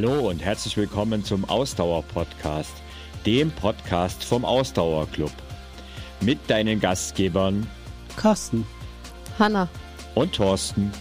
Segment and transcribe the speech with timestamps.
[0.00, 2.70] Hallo und herzlich willkommen zum Ausdauer-Podcast,
[3.26, 5.32] dem Podcast vom Ausdauerclub.
[6.20, 7.66] Mit deinen Gastgebern
[8.14, 8.64] Carsten,
[9.40, 9.68] Hanna
[10.14, 10.92] und Thorsten.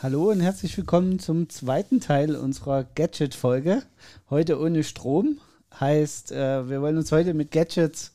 [0.00, 3.82] Hallo und herzlich willkommen zum zweiten Teil unserer Gadget-Folge.
[4.30, 5.40] Heute ohne Strom.
[5.80, 8.12] Heißt, äh, wir wollen uns heute mit Gadgets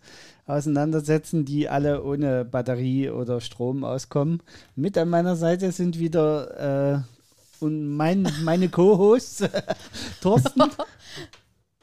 [0.49, 4.41] auseinandersetzen, die alle ohne Batterie oder Strom auskommen.
[4.75, 9.43] Mit an meiner Seite sind wieder äh, und mein, meine Co-Hosts
[10.21, 10.63] Thorsten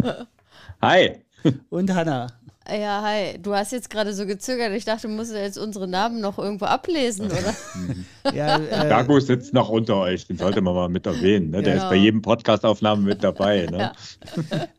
[0.83, 1.21] Hi.
[1.71, 2.27] und Hanna.
[2.69, 3.39] Ja, hi.
[3.41, 4.73] Du hast jetzt gerade so gezögert.
[4.73, 7.55] Ich dachte, du musst jetzt unsere Namen noch irgendwo ablesen, oder?
[8.35, 11.51] Ja, äh, Dago sitzt noch unter euch, den sollte man mal mit erwähnen.
[11.51, 11.63] Ne?
[11.63, 11.85] Der Genau.
[11.85, 13.67] ist bei jedem Podcastaufnahmen mit dabei.
[13.71, 13.79] Ne?
[13.79, 13.93] Ja.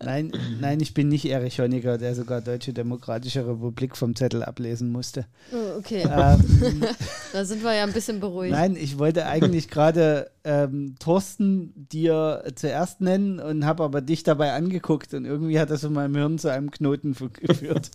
[0.04, 4.92] nein, nein, ich bin nicht Erich Honecker, der sogar Deutsche Demokratische Republik vom Zettel ablesen
[4.92, 5.26] musste.
[5.54, 6.83] Oh, okay, Ähm,
[7.33, 8.52] da sind wir ja ein bisschen beruhigt.
[8.54, 14.54] Nein, ich wollte eigentlich gerade ähm, Thorsten dir zuerst nennen und habe aber dich dabei
[14.54, 17.92] angeguckt und irgendwie hat das in meinem Hirn zu einem Knoten geführt.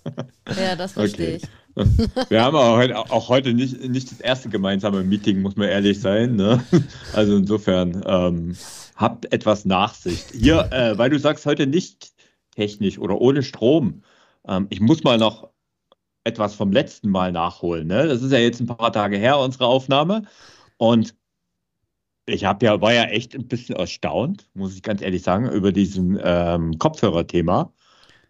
[0.60, 1.40] Ja, das verstehe Okay.
[1.42, 1.48] ich.
[2.30, 6.00] Wir haben auch heute, auch heute nicht, nicht das erste gemeinsame Meeting, muss man ehrlich
[6.00, 6.36] sein.
[6.36, 6.62] Ne?
[7.14, 8.56] Also insofern, ähm,
[8.96, 10.32] habt etwas Nachsicht.
[10.32, 12.12] Hier, äh, weil du sagst, heute nicht
[12.54, 14.02] technisch oder ohne Strom.
[14.46, 15.48] Ähm, ich muss mal noch
[16.24, 17.88] etwas vom letzten Mal nachholen.
[17.88, 18.06] Ne?
[18.06, 20.24] Das ist ja jetzt ein paar Tage her, unsere Aufnahme.
[20.76, 21.14] Und
[22.26, 25.72] ich habe ja, war ja echt ein bisschen erstaunt, muss ich ganz ehrlich sagen, über
[25.72, 27.72] diesen ähm, Kopfhörerthema,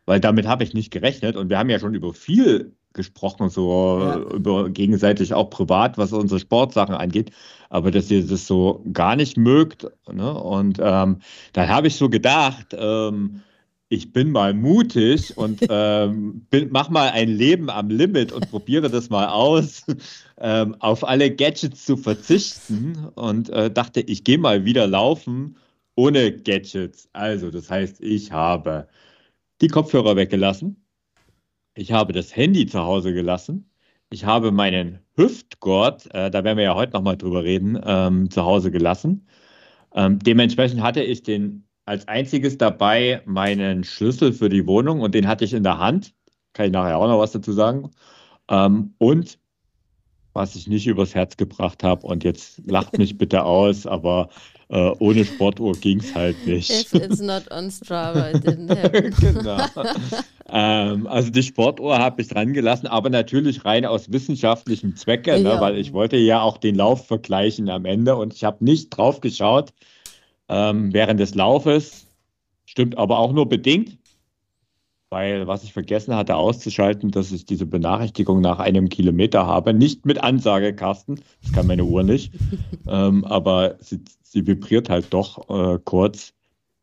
[0.06, 1.36] weil damit habe ich nicht gerechnet.
[1.36, 4.16] Und wir haben ja schon über viel gesprochen, so Ja.
[4.34, 7.30] über gegenseitig auch privat, was unsere Sportsachen angeht.
[7.70, 9.86] Aber dass ihr das so gar nicht mögt.
[10.12, 10.34] Ne?
[10.34, 11.20] Und ähm,
[11.52, 13.42] dann habe ich so gedacht, ähm,
[13.88, 18.88] ich bin mal mutig und ähm, bin, mach mal ein Leben am Limit und probiere
[18.90, 19.84] das mal aus,
[20.42, 25.56] ähm, auf alle Gadgets zu verzichten und äh, dachte, ich gehe mal wieder laufen
[25.94, 27.08] ohne Gadgets.
[27.12, 28.88] Also, das heißt, ich habe
[29.60, 30.84] die Kopfhörer weggelassen,
[31.74, 33.70] ich habe das Handy zu Hause gelassen,
[34.10, 38.44] ich habe meinen Hüftgurt, äh, da werden wir ja heute nochmal drüber reden, ähm, zu
[38.44, 39.28] Hause gelassen.
[39.94, 45.28] Ähm, dementsprechend hatte ich den als einziges dabei meinen Schlüssel für die Wohnung und den
[45.28, 46.14] hatte ich in der Hand.
[46.52, 47.90] Kann ich nachher auch noch was dazu sagen.
[48.48, 49.38] Ähm, und
[50.32, 54.28] was ich nicht übers Herz gebracht habe, und jetzt lacht mich bitte aus, aber
[54.68, 56.70] äh, ohne Sportuhr ging es halt nicht.
[56.70, 59.14] If it's not on Strava, it didn't happen.
[59.20, 59.58] genau.
[60.48, 65.50] ähm, also die Sportuhr habe ich dran gelassen, aber natürlich rein aus wissenschaftlichem Zwecke, ne,
[65.50, 65.60] Ja.
[65.60, 69.20] weil ich wollte ja auch den Lauf vergleichen am Ende und ich habe nicht drauf
[69.20, 69.74] geschaut
[70.48, 72.06] ähm, während des Laufes.
[72.64, 73.98] Stimmt aber auch nur bedingt,
[75.12, 79.74] weil was ich vergessen hatte auszuschalten, dass ich diese Benachrichtigung nach einem Kilometer habe.
[79.74, 82.32] Nicht mit Ansage, Carsten, das kann meine Uhr nicht,
[82.88, 86.32] ähm, aber sie, sie vibriert halt doch äh, kurz.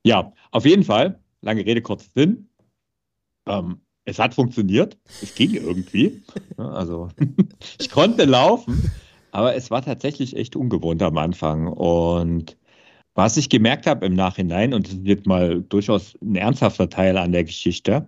[0.06, 2.48] Ja, auf jeden Fall, lange Rede, kurzer Sinn.
[3.48, 6.22] Ähm, es hat funktioniert, es ging irgendwie.
[6.58, 7.10] Also
[7.80, 8.92] ich konnte laufen,
[9.32, 11.66] aber es war tatsächlich echt ungewohnt am Anfang.
[11.66, 12.58] Und
[13.16, 17.18] was ich gemerkt habe im Nachhinein, und das ist jetzt mal durchaus ein ernsthafter Teil
[17.18, 18.08] an der Geschichte,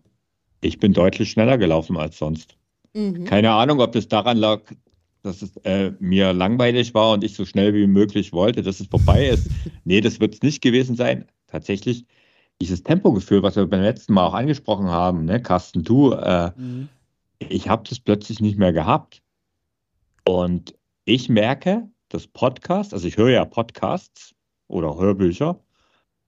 [0.62, 2.56] ich bin deutlich schneller gelaufen als sonst.
[2.94, 3.26] Mhm.
[3.26, 4.62] Keine Ahnung, ob das daran lag,
[5.24, 8.88] dass es äh, mir langweilig war und ich so schnell wie möglich wollte, dass es
[8.88, 9.50] vorbei ist.
[9.84, 11.26] nee, das wird es nicht gewesen sein.
[11.48, 12.06] Tatsächlich,
[12.62, 16.90] dieses Tempogefühl, was wir beim letzten Mal auch angesprochen haben, ne, Carsten, du, äh, Mhm.
[17.40, 19.22] ich habe das plötzlich nicht mehr gehabt.
[20.26, 24.36] Und ich merke, dass Podcasts, also ich höre ja Podcasts
[24.68, 25.60] oder Hörbücher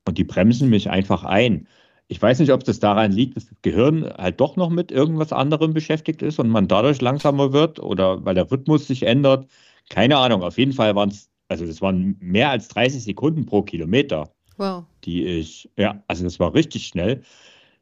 [0.08, 1.68] und die bremsen mich einfach ein.
[2.14, 5.34] Ich weiß nicht, ob das daran liegt, dass das Gehirn halt doch noch mit irgendwas
[5.34, 9.50] anderem beschäftigt ist und man dadurch langsamer wird oder weil der Rhythmus sich ändert.
[9.90, 10.44] Keine Ahnung.
[10.44, 14.86] Auf jeden Fall waren es, also das waren mehr als 30 Sekunden pro Kilometer Wow.
[15.06, 17.24] die ich, ja, also das war richtig schnell.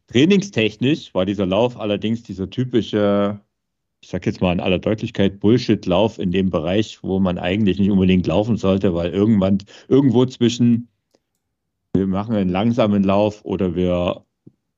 [0.07, 3.41] Trainingstechnisch war dieser Lauf allerdings dieser typische,
[3.99, 7.91] ich sag jetzt mal in aller Deutlichkeit, Bullshit-Lauf in dem Bereich, wo man eigentlich nicht
[7.91, 9.57] unbedingt laufen sollte, weil irgendwann,
[9.89, 10.87] irgendwo zwischen,
[11.93, 14.25] wir machen einen langsamen Lauf oder wir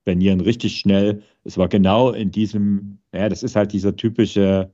[0.04, 1.22] trainieren richtig schnell.
[1.44, 4.70] Es war genau in diesem, ja, das ist halt dieser typische,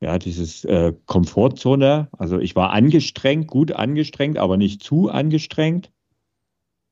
[0.00, 2.08] ja, dieses äh, Komfortzone.
[2.16, 5.92] Also ich war angestrengt, gut angestrengt, aber nicht zu angestrengt.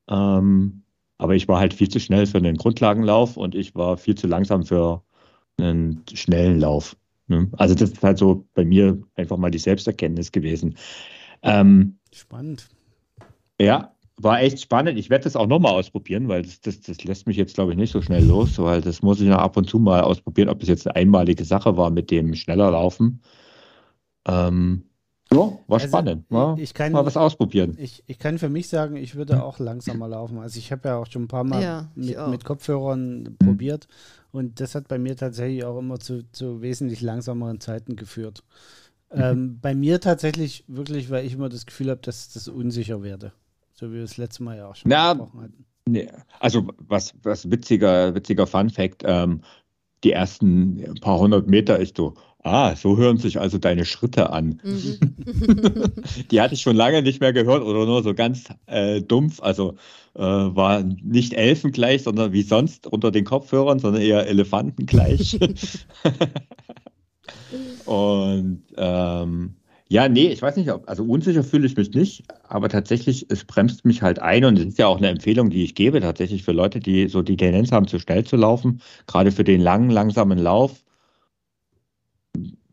[0.09, 0.83] Ähm,
[1.17, 4.27] aber ich war halt viel zu schnell für einen Grundlagenlauf und ich war viel zu
[4.27, 5.03] langsam für
[5.57, 6.97] einen schnellen Lauf.
[7.27, 7.47] Ne?
[7.57, 10.75] Also das ist halt so bei mir einfach mal die Selbsterkenntnis gewesen.
[11.43, 12.69] Ähm, Spannend.
[13.59, 13.90] ja,
[14.23, 14.97] war echt spannend.
[14.97, 17.77] Ich werde das auch nochmal ausprobieren, weil das, das, das lässt mich jetzt, glaube ich,
[17.77, 20.59] nicht so schnell los, weil das muss ich noch ab und zu mal ausprobieren, ob
[20.59, 23.21] das jetzt eine einmalige Sache war mit dem schneller Laufen.
[24.27, 24.83] Ähm,
[25.31, 26.25] Ja, war also, spannend.
[26.29, 27.75] War, ich kann, mal was ausprobieren.
[27.79, 30.39] Ich, ich kann für mich sagen, ich würde auch langsamer laufen.
[30.39, 33.37] Also ich habe ja auch schon ein paar Mal ja, mit, mit, Kopfhörern mhm.
[33.37, 33.87] probiert
[34.31, 38.43] und das hat bei mir tatsächlich auch immer zu, zu wesentlich langsameren Zeiten geführt.
[39.13, 39.21] Mhm.
[39.21, 43.33] Ähm, bei mir tatsächlich wirklich, weil ich immer das Gefühl habe, dass das unsicher werde.
[43.81, 45.65] So wie wir das letzte Mal ja auch schon Na, gesprochen hatten.
[45.87, 46.07] Nee,
[46.39, 49.41] also was, was witziger, witziger Fun Fact, ähm,
[50.03, 52.13] die ersten paar hundert Meter ist so,
[52.43, 54.61] ah, so hören sich also deine Schritte an.
[54.63, 55.15] Mhm.
[56.29, 59.41] die hatte ich schon lange nicht mehr gehört oder nur so ganz äh, dumpf.
[59.41, 59.73] Also
[60.13, 65.39] äh, war nicht elfengleich, sondern wie sonst unter den Kopfhörern, sondern eher elefantengleich.
[67.85, 69.55] Und ähm,
[69.91, 73.43] ja, nee, ich weiß nicht, ob, also unsicher fühle ich mich nicht, aber tatsächlich, es
[73.43, 76.43] bremst mich halt ein und es ist ja auch eine Empfehlung, die ich gebe, tatsächlich
[76.43, 79.89] für Leute, die so die Tendenz haben, zu schnell zu laufen, gerade für den langen,
[79.89, 80.85] langsamen Lauf,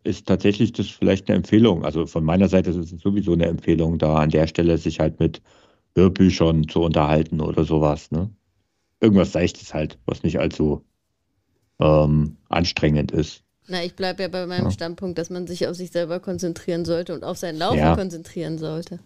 [0.05, 1.85] ist tatsächlich das vielleicht eine Empfehlung.
[1.85, 5.19] Also von meiner Seite ist es sowieso eine Empfehlung, da an der Stelle sich halt
[5.19, 5.43] mit
[5.97, 8.13] Hörbüchern zu unterhalten oder sowas.
[8.13, 8.31] Ne?
[9.01, 10.85] Irgendwas Seichtes halt, was nicht allzu
[11.81, 13.43] ähm, anstrengend ist.
[13.71, 14.71] Na, ich bleibe ja bei meinem ja.
[14.71, 17.95] Standpunkt, dass man sich auf sich selber konzentrieren sollte und auf seinen Laufen ja.
[17.95, 18.99] konzentrieren sollte.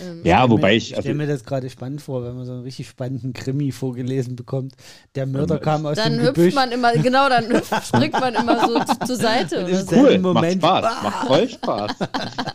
[0.00, 0.92] Ähm, ja, wobei mir, ich.
[0.92, 4.36] Ich stelle mir das gerade spannend vor, wenn man so einen richtig spannenden Krimi vorgelesen
[4.36, 4.74] bekommt.
[5.14, 6.54] Der Mörder ähm, kam aus dann dem hüpft Gebüsch.
[6.54, 7.44] man immer, genau, dann
[7.84, 9.64] springt man immer so zu, zur Seite.
[9.64, 9.96] Oder so.
[9.96, 11.92] Cool, Moment, macht Spaß, macht voll Spaß.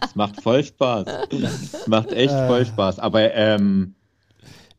[0.04, 1.08] Es macht voll Spaß.
[1.74, 2.48] Es macht echt äh.
[2.48, 2.98] voll Spaß.
[2.98, 3.94] Aber ähm,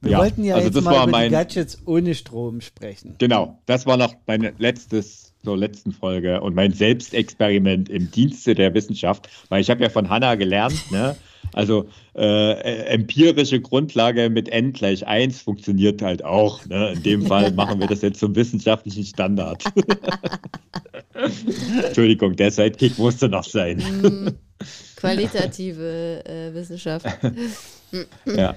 [0.01, 3.15] wir ja, wollten ja also jetzt mal über mein, die Gadgets ohne Strom sprechen.
[3.19, 8.75] Genau, das war noch mein letztes zur letzten Folge und mein Selbstexperiment im Dienste der
[8.75, 11.15] Wissenschaft, weil ich habe ja von Hanna gelernt, ne?
[11.53, 16.67] Also äh, empirische Grundlage mit n gleich 1 funktioniert halt auch.
[16.67, 16.95] Ne?
[16.95, 19.63] In dem Fall machen wir das jetzt zum wissenschaftlichen Standard.
[21.85, 23.77] Entschuldigung, der Sidekick musste noch sein.
[23.79, 24.29] Mm,
[24.97, 27.07] qualitative äh, Wissenschaft.
[28.27, 28.57] ja.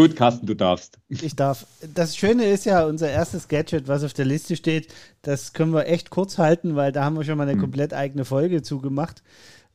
[0.00, 0.98] Gut, Carsten, du darfst.
[1.10, 1.66] Ich darf.
[1.94, 4.88] Das Schöne ist ja, unser erstes Gadget, was auf der Liste steht,
[5.20, 7.60] das können wir echt kurz halten, weil da haben wir schon mal eine hm.
[7.60, 9.22] komplett eigene Folge zugemacht.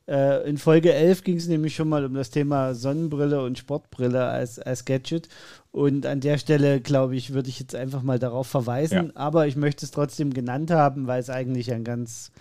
[0.08, 4.26] Äh, in Folge 11 ging es nämlich schon mal um das Thema Sonnenbrille und Sportbrille
[4.26, 5.30] als, als Gadget.
[5.72, 9.12] Und an der Stelle, glaube ich, würde ich jetzt einfach mal darauf verweisen.
[9.14, 9.22] Ja.
[9.22, 12.32] Aber ich möchte es trotzdem genannt haben, weil es eigentlich ein ganz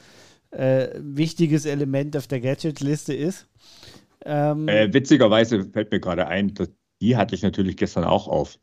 [0.53, 3.47] äh, wichtiges Element auf der Gadget-Liste ist.
[4.25, 8.58] Ähm, äh, witzigerweise fällt mir gerade ein, dass die hatte ich natürlich gestern auch auf.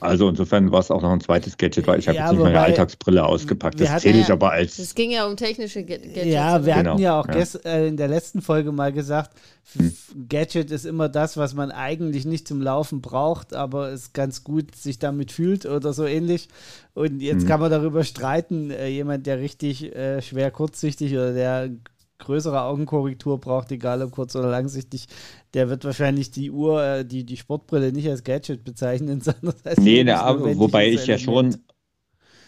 [0.00, 2.42] Also insofern war es auch noch ein zweites Gadget, weil ich habe ja, jetzt nicht
[2.42, 3.80] meine Alltagsbrille ausgepackt.
[3.80, 4.78] Das zähle ich ja, aber als.
[4.78, 6.26] Es ging ja um technische Gadgets.
[6.26, 7.44] Ja, wir genau, hatten ja auch ja.
[7.64, 9.30] Äh, in der letzten Folge mal gesagt,
[9.76, 9.92] hm.
[10.28, 14.74] Gadget ist immer das, was man eigentlich nicht zum Laufen braucht, aber es ganz gut
[14.74, 16.48] sich damit fühlt oder so ähnlich.
[16.94, 17.48] Und jetzt hm.
[17.48, 21.70] kann man darüber streiten, äh, jemand, der richtig äh, schwer kurzsichtig oder der
[22.18, 25.06] größere Augenkorrektur braucht, egal ob kurz- oder langsichtig,
[25.54, 29.78] der wird wahrscheinlich die Uhr, äh, die, die Sportbrille nicht als Gadget bezeichnen, sondern als
[29.78, 31.56] Nee, ne, wobei ich ja schon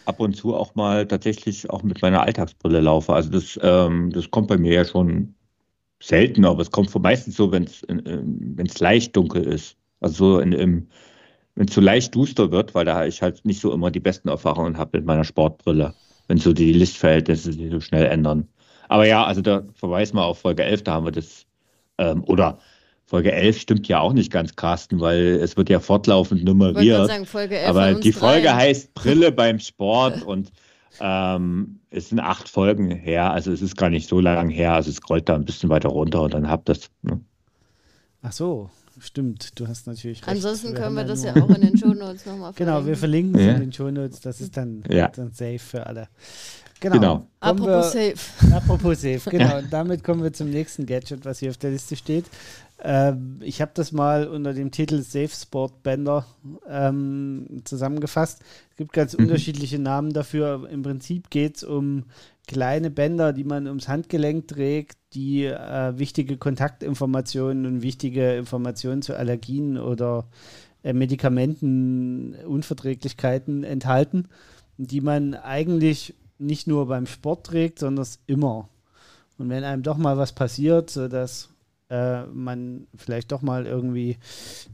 [0.05, 3.13] ab und zu auch mal tatsächlich auch mit meiner Alltagsbrille laufe.
[3.13, 5.35] Also das, ähm, das kommt bei mir ja schon
[6.01, 9.75] selten, aber es kommt meistens so, wenn es leicht dunkel ist.
[9.99, 10.87] Also so in, im,
[11.55, 14.29] wenn es so leicht duster wird, weil da ich halt nicht so immer die besten
[14.29, 15.93] Erfahrungen habe mit meiner Sportbrille,
[16.27, 18.47] wenn so die Lichtverhältnisse sich so schnell ändern.
[18.89, 21.45] Aber ja, also da verweis mal auf Folge 11, da haben wir das,
[21.97, 22.59] ähm, oder
[23.05, 27.07] Folge 11 stimmt ja auch nicht ganz, Carsten, weil es wird ja fortlaufend nummeriert.
[27.07, 28.53] Sagen, Folge 11 aber die Folge drei.
[28.53, 30.51] heißt Brille beim Sport und
[30.99, 34.89] ähm, es sind acht Folgen her, also es ist gar nicht so lang her, also
[34.89, 36.89] es scrollt da ein bisschen weiter runter und dann habt das.
[37.03, 37.21] Ne?
[38.21, 38.69] Ach so,
[38.99, 40.27] stimmt, du hast natürlich recht.
[40.27, 42.55] Ansonsten wir können wir das ja auch in den Shownotes nochmal verlinken.
[42.57, 43.53] Genau, wir verlinken es ja.
[43.53, 45.07] in den Shownotes, das ist dann, ja.
[45.09, 46.09] dann safe für alle.
[46.79, 46.95] Genau.
[46.95, 47.27] genau.
[47.39, 48.15] Apropos wir, Safe.
[48.55, 49.59] Apropos Safe, genau.
[49.59, 52.25] Und damit kommen wir zum nächsten Gadget, was hier auf der Liste steht.
[52.81, 56.25] Ähm, ich habe das mal unter dem Titel Safe Sport Bänder
[56.67, 58.41] ähm, zusammengefasst.
[58.71, 59.25] Es gibt ganz mhm.
[59.25, 60.69] unterschiedliche Namen dafür.
[60.71, 62.05] Im Prinzip geht es um
[62.47, 69.17] kleine Bänder, die man ums Handgelenk trägt, die äh, wichtige Kontaktinformationen und wichtige Informationen zu
[69.17, 70.29] Allergien oder
[70.83, 74.29] äh, Medikamentenunverträglichkeiten enthalten,
[74.77, 78.69] die man eigentlich nicht nur beim Sport trägt, sondern immer.
[79.37, 81.49] Und wenn einem doch mal was passiert, sodass
[81.89, 84.17] äh, man vielleicht doch mal irgendwie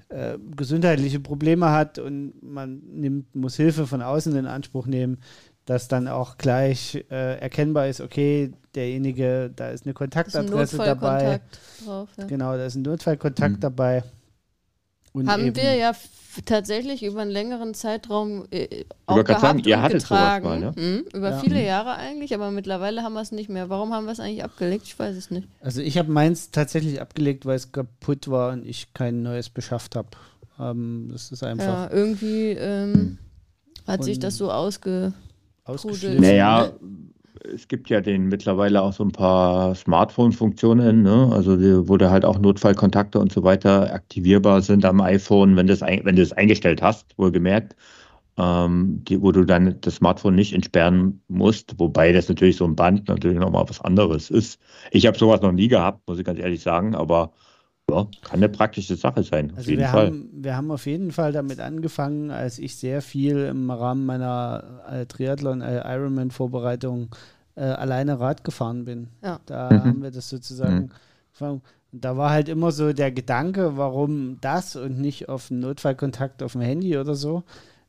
[0.09, 5.19] äh, gesundheitliche Probleme hat und man nimmt, muss Hilfe von außen in Anspruch nehmen,
[5.65, 10.85] dass dann auch gleich äh, erkennbar ist, okay, derjenige, da ist eine Kontaktadresse ist ein
[10.85, 11.41] dabei.
[11.83, 12.25] Drauf, ja.
[12.25, 13.59] Genau, da ist ein Notfallkontakt mhm.
[13.61, 14.03] dabei.
[15.15, 15.93] Und Haben wir ja
[16.43, 20.43] tatsächlich über einen längeren Zeitraum äh, auch gehabt sagen, ihr hattet getragen.
[20.43, 20.75] Sowas mal, ne?
[20.75, 21.39] hm, über ja.
[21.39, 23.69] viele Jahre eigentlich, aber mittlerweile haben wir es nicht mehr.
[23.69, 24.83] Warum haben wir es eigentlich abgelegt?
[24.87, 25.47] Ich weiß es nicht.
[25.61, 29.95] Also ich habe meins tatsächlich abgelegt, weil es kaputt war und ich kein neues beschafft
[29.95, 30.09] habe.
[30.59, 31.65] Ähm, das ist einfach.
[31.65, 33.17] Ja, irgendwie ähm,
[33.87, 35.13] hat sich das so ausge.
[35.65, 36.73] Naja,
[37.43, 41.29] es gibt ja den mittlerweile auch so ein paar Smartphone-Funktionen, ne?
[41.31, 45.81] also wo da halt auch Notfallkontakte und so weiter aktivierbar sind am iPhone, wenn, das
[45.81, 47.75] wenn du es eingestellt hast, wohlgemerkt,
[48.37, 52.75] ähm, die, wo du dann das Smartphone nicht entsperren musst, wobei das natürlich so ein
[52.75, 54.59] Band natürlich nochmal was anderes ist.
[54.91, 57.31] Ich habe sowas noch nie gehabt, muss ich ganz ehrlich sagen, aber
[57.89, 59.53] ja, kann eine praktische Sache sein.
[59.55, 60.07] Also wir, Fall.
[60.07, 64.81] Haben, wir haben auf jeden Fall damit angefangen, als ich sehr viel im Rahmen meiner
[64.91, 67.09] äh, Triathlon, äh, Ironman-Vorbereitung
[67.55, 69.09] äh, alleine Rad gefahren bin.
[69.23, 69.39] Ja.
[69.45, 69.79] Da mhm.
[69.83, 70.91] haben wir das sozusagen
[71.39, 71.61] mhm.
[71.91, 76.51] Da war halt immer so der Gedanke, warum das und nicht auf einen Notfallkontakt auf
[76.53, 77.43] dem Handy oder so.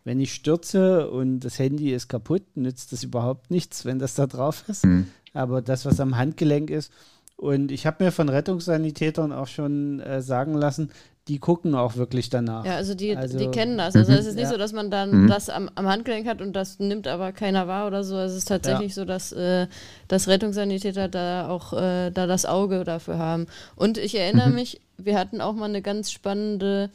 [0.04, 4.28] Wenn ich stürze und das Handy ist kaputt, nützt das überhaupt nichts, wenn das da
[4.28, 4.86] drauf ist.
[4.86, 5.08] Mhm.
[5.32, 6.92] Aber das, was am Handgelenk ist,
[7.36, 10.90] und ich habe mir von Rettungssanitätern auch schon äh, sagen lassen,
[11.28, 12.64] die gucken auch wirklich danach.
[12.64, 13.96] Ja, also die, also, die kennen das.
[13.96, 14.50] Also es ist nicht ja.
[14.50, 15.26] so, dass man dann mhm.
[15.26, 18.16] das am, am, Handgelenk hat und das nimmt aber keiner wahr oder so.
[18.16, 18.94] Es ist tatsächlich ja.
[18.94, 19.66] so, dass, äh,
[20.06, 23.48] dass Rettungssanitäter da auch äh, da das Auge dafür haben.
[23.74, 24.54] Und ich erinnere mhm.
[24.54, 26.90] mich, wir hatten auch mal eine ganz spannende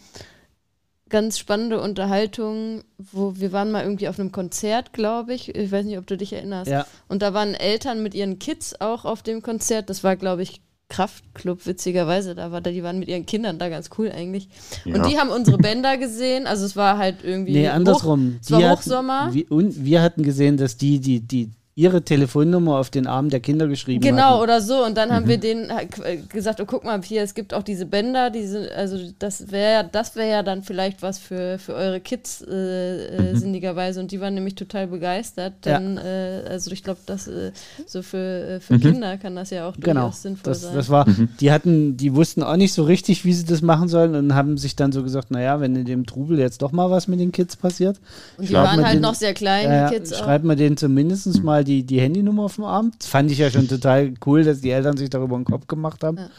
[1.12, 5.54] ganz spannende Unterhaltung, wo wir waren mal irgendwie auf einem Konzert, glaube ich.
[5.54, 6.72] Ich weiß nicht, ob du dich erinnerst.
[6.72, 6.88] Ja.
[7.08, 9.92] Und da waren Eltern mit ihren Kids auch auf dem Konzert.
[9.92, 12.34] Das war, glaube ich, Kraftclub, witzigerweise.
[12.34, 14.50] Da war, die waren mit ihren Kindern da ganz cool eigentlich.
[14.86, 14.96] Ja.
[14.96, 16.48] Und die haben unsere Bänder gesehen.
[16.48, 17.54] Also es war halt irgendwie.
[17.54, 18.34] Nee, andersrum.
[18.34, 19.22] Hoch, es war Hochsommer.
[19.26, 21.52] Hatten, wir, und wir hatten gesehen, dass die, die, die
[21.82, 24.44] ihre Telefonnummer auf den Arm der Kinder geschrieben Genau, hatten.
[24.44, 24.86] oder so.
[24.86, 25.14] Und dann mhm.
[25.14, 28.72] haben wir denen äh, gesagt, oh, guck mal, hier, es gibt auch diese Bänder, diese,
[28.76, 33.34] also das wäre das wäre ja dann vielleicht was für, für eure Kids äh, äh,
[33.34, 33.38] mhm.
[33.38, 34.00] sinnigerweise.
[34.00, 35.54] Und die waren nämlich total begeistert.
[35.62, 36.04] Dann, ja.
[36.04, 37.52] äh, also ich glaube, das äh,
[37.88, 38.82] so für, für mhm.
[38.82, 40.12] Kinder kann das ja auch durchaus genau.
[40.12, 40.76] sinnvoll das, sein.
[40.76, 41.30] Das war, mhm.
[41.40, 44.58] die hatten, die wussten auch nicht so richtig, wie sie das machen sollen und haben
[44.58, 47.32] sich dann so gesagt, naja, wenn in dem Trubel jetzt doch mal was mit den
[47.32, 48.00] Kids passiert.
[48.38, 50.16] Und die waren halt den, noch sehr klein, die Kids.
[50.16, 52.92] Schreibt man denen zumindest mal die, die Handynummer auf dem Arm.
[52.98, 56.04] Das fand ich ja schon total cool, dass die Eltern sich darüber einen Kopf gemacht
[56.04, 56.18] haben.
[56.18, 56.30] Ja.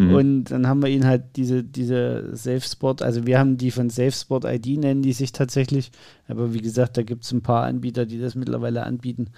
[0.00, 0.14] Mhm.
[0.14, 4.44] Und dann haben wir ihnen halt diese, diese Safe-Sport, also wir haben die von Safe-Sport
[4.44, 5.90] ID, nennen die sich tatsächlich.
[6.26, 9.28] Aber wie gesagt, da gibt es ein paar Anbieter, die das mittlerweile anbieten.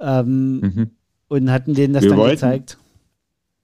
[0.00, 0.90] Ähm, mhm.
[1.28, 2.78] Und hatten denen das wir dann wollten, gezeigt.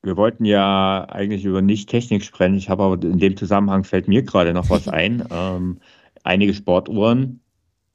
[0.02, 2.56] Wir wollten ja eigentlich über Nicht-Technik sprechen.
[2.56, 5.24] Ich habe aber in dem Zusammenhang fällt mir gerade noch was ein.
[5.30, 5.78] Ähm,
[6.24, 7.40] einige Sportuhren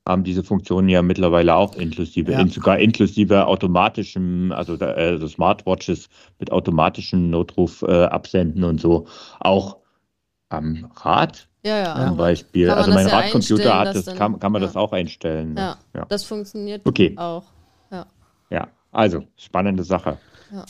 [0.09, 2.39] haben diese Funktionen ja mittlerweile auch inklusive, ja.
[2.39, 9.07] in, sogar inklusive automatischem, also äh, Smartwatches mit automatischem Notruf äh, absenden und so.
[9.39, 9.77] Auch
[10.49, 12.07] am Rad ja, ja.
[12.07, 12.69] zum Beispiel.
[12.69, 14.67] Also mein ja Radcomputer hat das, kann, kann man ja.
[14.67, 15.55] das auch einstellen.
[15.55, 16.05] Ja, ja.
[16.09, 17.15] das funktioniert okay.
[17.15, 17.43] auch.
[17.91, 18.05] Ja.
[18.49, 20.17] ja, also spannende Sache.
[20.51, 20.65] Ja.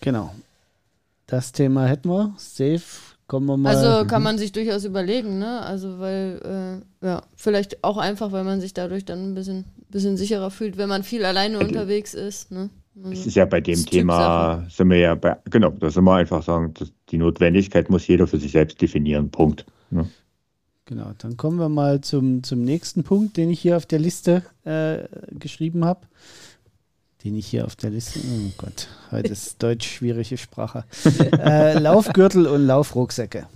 [0.00, 0.34] Genau.
[1.26, 2.32] Das Thema hätten wir.
[2.36, 2.80] Safe
[3.26, 3.74] Kommen wir mal.
[3.74, 5.62] Also kann man sich durchaus überlegen, ne?
[5.62, 10.16] Also weil, äh, ja, vielleicht auch einfach, weil man sich dadurch dann ein bisschen, bisschen
[10.16, 12.70] sicherer fühlt, wenn man viel alleine also, unterwegs ist, ne?
[12.96, 16.14] Also, es ist ja bei dem Thema, sind wir ja bei, genau, da sind wir
[16.14, 16.74] einfach sagen,
[17.08, 19.30] die Notwendigkeit muss jeder für sich selbst definieren.
[19.30, 19.64] Punkt.
[19.90, 20.06] Ne?
[20.84, 24.42] Genau, dann kommen wir mal zum, zum nächsten Punkt, den ich hier auf der Liste
[24.64, 25.04] äh,
[25.38, 26.06] geschrieben habe
[27.24, 28.20] den ich hier auf der Liste.
[28.20, 30.84] Oh Gott, heute ist Deutsch schwierige Sprache.
[31.38, 33.46] äh, Laufgürtel und Laufrucksäcke.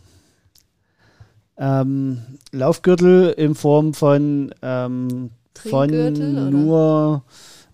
[1.59, 6.13] Ähm, Laufgürtel in Form von, ähm, von
[6.51, 7.25] nur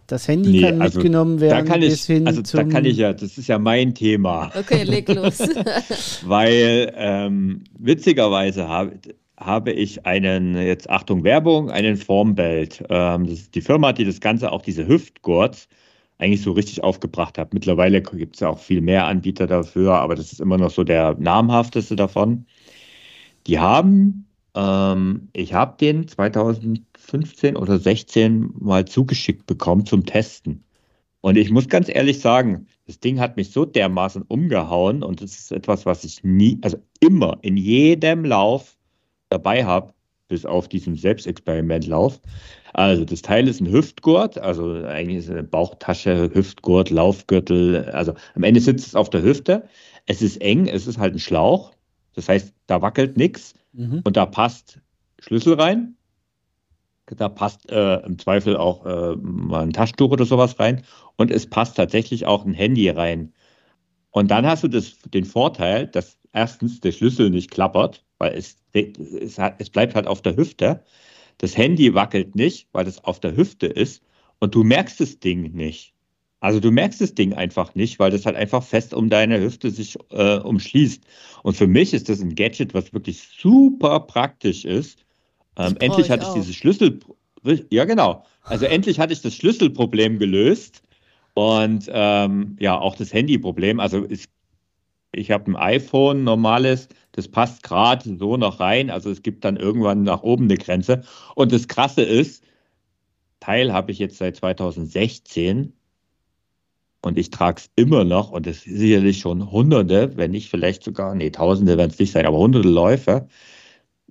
[0.07, 1.67] das Handy nee, kann also mitgenommen werden.
[1.67, 4.51] Da kann ich, also da kann ich ja, das ist ja mein Thema.
[4.59, 5.39] Okay, leg los.
[6.25, 8.93] Weil ähm, witzigerweise habe
[9.39, 12.85] habe ich einen, jetzt Achtung Werbung, einen Formbelt.
[12.89, 15.69] Ähm, das ist die Firma, die das Ganze, auch diese Hüftgurts,
[16.23, 17.53] eigentlich so richtig aufgebracht hat.
[17.53, 20.85] Mittlerweile gibt es ja auch viel mehr Anbieter dafür, aber das ist immer noch so
[20.85, 22.47] der namhafteste davon.
[23.47, 30.65] Die haben, ähm, ich habe den 2015 oder 16 mal zugeschickt bekommen zum Testen.
[31.23, 35.39] Und ich muss ganz ehrlich sagen, das Ding hat mich so dermaßen umgehauen und es
[35.39, 38.77] ist etwas, was ich nie, also immer in jedem Lauf
[39.29, 39.93] dabei habe,
[40.33, 42.19] bis auf diesen Selbstexperimentlauf.
[42.73, 47.91] Also das Teil ist ein Hüftgurt, also eigentlich ist es eine Bauchtasche, Hüftgurt, Laufgürtel.
[47.91, 49.69] Also am Ende sitzt es auf der Hüfte.
[50.07, 51.73] Es ist eng, es ist halt ein Schlauch.
[52.15, 54.01] Das heißt, da wackelt nichts mhm.
[54.05, 54.81] und da passt
[55.19, 55.97] Schlüssel rein.
[57.05, 60.83] Da passt äh, im Zweifel auch äh, mal ein Taschentuch oder sowas rein.
[61.17, 63.35] Und es passt tatsächlich auch ein Handy rein.
[64.13, 68.57] Und dann hast du das, den Vorteil, dass erstens der Schlüssel nicht klappert, weil es,
[68.73, 70.83] es, es bleibt halt auf der Hüfte.
[71.39, 74.03] Das Handy wackelt nicht, weil es auf der Hüfte ist
[74.39, 75.93] und du merkst das Ding nicht.
[76.41, 79.71] Also du merkst das Ding einfach nicht, weil das halt einfach fest um deine Hüfte
[79.71, 81.05] sich äh, umschließt.
[81.45, 85.05] Und für mich ist das ein Gadget, was wirklich super praktisch ist.
[85.57, 86.35] Ähm, endlich hatte ich auch.
[86.35, 86.99] dieses Schlüssel,
[87.71, 88.25] ja genau.
[88.43, 90.83] Also endlich hatte ich das Schlüsselproblem gelöst
[91.35, 93.79] und ähm, ja auch das Handyproblem.
[93.79, 94.29] Also es
[95.13, 98.91] ich habe ein iPhone, normales, das passt gerade so noch rein.
[98.91, 101.03] Also es gibt dann irgendwann nach oben eine Grenze.
[101.35, 102.43] Und das Krasse ist,
[103.41, 105.75] Teil habe ich jetzt seit 2016
[107.03, 110.85] und ich trage es immer noch und es ist sicherlich schon Hunderte, wenn nicht vielleicht
[110.85, 113.27] sogar, nee, Tausende werden es nicht sein, aber Hunderte Läufe,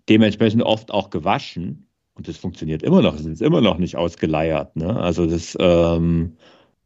[0.09, 4.75] dementsprechend oft auch gewaschen und das funktioniert immer noch, es ist immer noch nicht ausgeleiert.
[4.75, 4.99] Ne?
[4.99, 6.35] Also das ähm,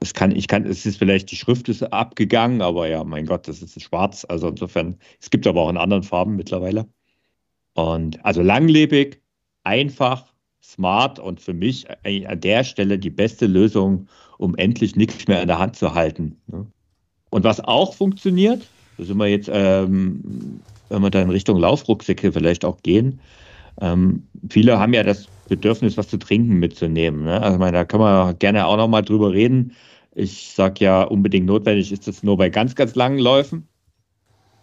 [0.05, 3.47] es kann, ich kann, es ist vielleicht die Schrift ist abgegangen, aber ja, mein Gott,
[3.47, 4.25] das ist schwarz.
[4.29, 6.87] Also insofern, es gibt aber auch in anderen Farben mittlerweile.
[7.73, 9.19] Und also langlebig,
[9.63, 10.31] einfach,
[10.63, 14.07] smart und für mich an der Stelle die beste Lösung,
[14.37, 16.39] um endlich nichts mehr in der Hand zu halten.
[16.47, 16.67] Ne?
[17.31, 22.31] Und was auch funktioniert, da sind wir jetzt, ähm, wenn wir da in Richtung Laufrucksäcke
[22.31, 23.19] vielleicht auch gehen,
[23.81, 27.23] ähm, viele haben ja das Bedürfnis, was zu trinken mitzunehmen.
[27.23, 27.41] Ne?
[27.41, 29.73] Also, meine, da können wir gerne auch nochmal drüber reden.
[30.15, 33.67] Ich sage ja, unbedingt notwendig ist das nur bei ganz, ganz langen Läufen.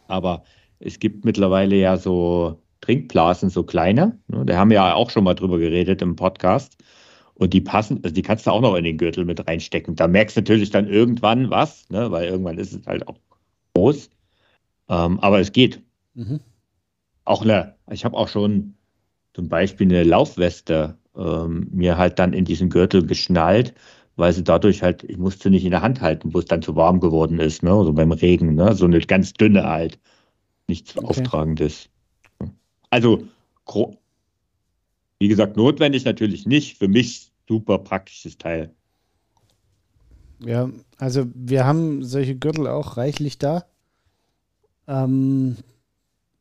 [0.08, 0.44] Aber
[0.78, 4.18] es gibt mittlerweile ja so Trinkblasen, so kleine.
[4.28, 4.46] Ne?
[4.46, 6.82] Da haben wir ja auch schon mal drüber geredet im Podcast.
[7.34, 9.94] Und die passen, also die kannst du auch noch in den Gürtel mit reinstecken.
[9.94, 12.10] Da merkst du natürlich dann irgendwann was, ne?
[12.10, 13.18] weil irgendwann ist es halt auch
[13.74, 14.08] groß.
[14.88, 15.82] Ähm, aber es geht.
[16.14, 16.40] Mhm.
[17.24, 18.74] Auch eine, ich habe auch schon
[19.34, 23.74] zum Beispiel eine Laufweste ähm, mir halt dann in diesen Gürtel geschnallt,
[24.16, 26.76] weil sie dadurch halt, ich musste nicht in der Hand halten, wo es dann zu
[26.76, 27.70] warm geworden ist, ne?
[27.70, 28.74] so also beim Regen, ne?
[28.74, 29.98] so eine ganz dünne halt,
[30.68, 31.06] nichts okay.
[31.06, 31.88] Auftragendes.
[32.90, 33.24] Also,
[35.18, 38.74] wie gesagt, notwendig natürlich nicht, für mich super praktisches Teil.
[40.40, 43.64] Ja, also wir haben solche Gürtel auch reichlich da.
[44.88, 45.56] Ähm,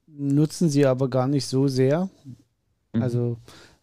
[0.07, 2.10] nutzen sie aber gar nicht so sehr.
[2.93, 3.01] Mhm.
[3.01, 3.38] Also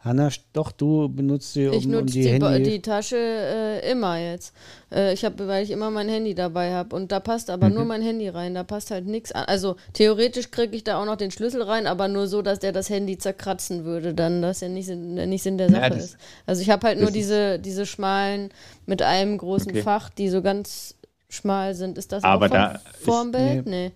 [0.09, 2.71] Hanna, doch, du benutzt sie um, ich nutze um die, die, Handy.
[2.71, 4.55] die Tasche äh, immer jetzt.
[4.91, 7.75] Äh, ich habe, weil ich immer mein Handy dabei habe und da passt aber mhm.
[7.75, 8.55] nur mein Handy rein.
[8.55, 9.45] Da passt halt nichts an.
[9.45, 12.73] Also theoretisch kriege ich da auch noch den Schlüssel rein, aber nur so, dass der
[12.73, 16.17] das Handy zerkratzen würde, dann das ja nicht, Sinn, nicht Sinn der Sache ja, ist.
[16.47, 18.49] Also ich habe halt nur diese, diese schmalen
[18.87, 19.83] mit einem großen okay.
[19.83, 20.97] Fach, die so ganz
[21.29, 21.99] schmal sind.
[21.99, 23.67] Ist das aber auch vom, da vorm Bild?
[23.67, 23.89] Nee.
[23.89, 23.93] nee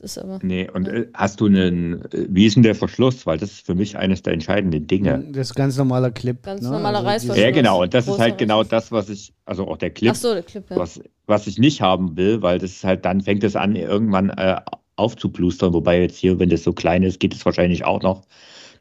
[0.00, 0.38] ist aber.
[0.42, 0.94] Nee, und ja.
[0.94, 3.26] Äh, hast du einen, äh, wie ist denn der Verschluss?
[3.26, 5.24] Weil das ist für mich eines der entscheidenden Dinge.
[5.32, 6.42] Das ist ganz normaler Clip.
[6.42, 6.70] Ganz ne?
[6.70, 7.44] normaler also Reißverschluss.
[7.44, 7.82] Ja, genau.
[7.82, 10.42] Und das ist halt genau das, was ich, also auch der Clip, Ach so, der
[10.42, 10.76] Clip ja.
[10.76, 14.30] was, was ich nicht haben will, weil das ist halt, dann fängt es an, irgendwann
[14.30, 14.60] äh,
[14.96, 15.72] aufzuplustern.
[15.72, 18.22] Wobei jetzt hier, wenn das so klein ist, geht es wahrscheinlich auch noch.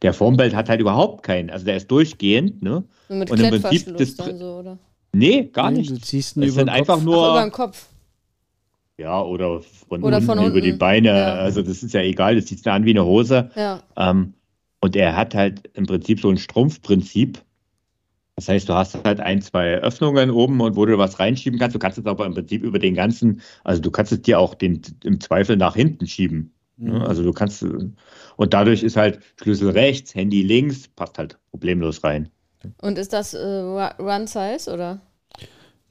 [0.01, 2.83] Der Formbelt hat halt überhaupt keinen, also der ist durchgehend, ne?
[3.07, 4.77] Und mit und im Prinzip das, dann so, oder?
[5.13, 5.91] Nee, gar nee, nicht.
[5.91, 7.27] Du ziehst ihn über sind einfach nur.
[7.27, 7.87] Ach, über den Kopf.
[8.97, 11.09] Ja, oder von, oder unten, von unten über die Beine.
[11.09, 11.33] Ja.
[11.35, 13.49] Also das ist ja egal, das sieht an wie eine Hose.
[13.55, 13.81] Ja.
[13.97, 14.33] Ähm,
[14.79, 17.41] und er hat halt im Prinzip so ein Strumpfprinzip.
[18.35, 21.75] Das heißt, du hast halt ein, zwei Öffnungen oben und wo du was reinschieben kannst.
[21.75, 24.55] Du kannst es aber im Prinzip über den ganzen, also du kannst es dir auch
[24.55, 26.53] den, im Zweifel nach hinten schieben.
[26.77, 26.93] Ne?
[26.93, 27.01] Mhm.
[27.01, 32.29] Also du kannst, und dadurch ist halt Schlüssel rechts, Handy links, passt halt problemlos rein.
[32.81, 33.45] Und ist das äh,
[33.99, 35.01] Run Size oder?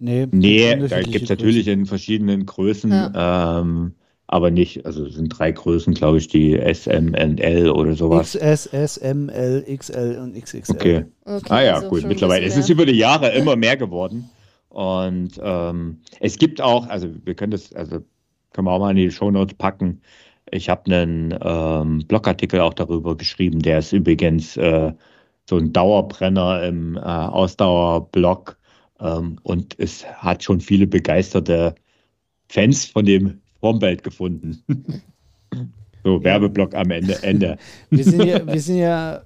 [0.01, 3.61] Nee, nee da gibt es natürlich in verschiedenen Größen, ja.
[3.61, 3.93] ähm,
[4.27, 8.33] aber nicht, also es sind drei Größen, glaube ich, die S, M, L oder sowas.
[8.33, 10.73] XS, S, M, L, XL und XXL.
[10.73, 11.05] Okay.
[11.25, 12.47] okay ah ja, also gut, mittlerweile.
[12.47, 14.31] Es ist über die Jahre immer mehr geworden.
[14.71, 17.99] Und ähm, es gibt auch, also wir können das, also
[18.53, 20.01] können wir auch mal in die Shownotes packen.
[20.51, 24.93] Ich habe einen ähm, Blogartikel auch darüber geschrieben, der ist übrigens äh,
[25.49, 28.60] so ein Dauerbrenner im äh, Ausdauerblog
[29.01, 31.75] und es hat schon viele begeisterte
[32.49, 34.63] Fans von dem Formbild gefunden.
[36.05, 37.23] so, Werbeblock am Ende.
[37.23, 37.57] Ende.
[37.91, 39.23] Wir sind ja, wir sind ja äh,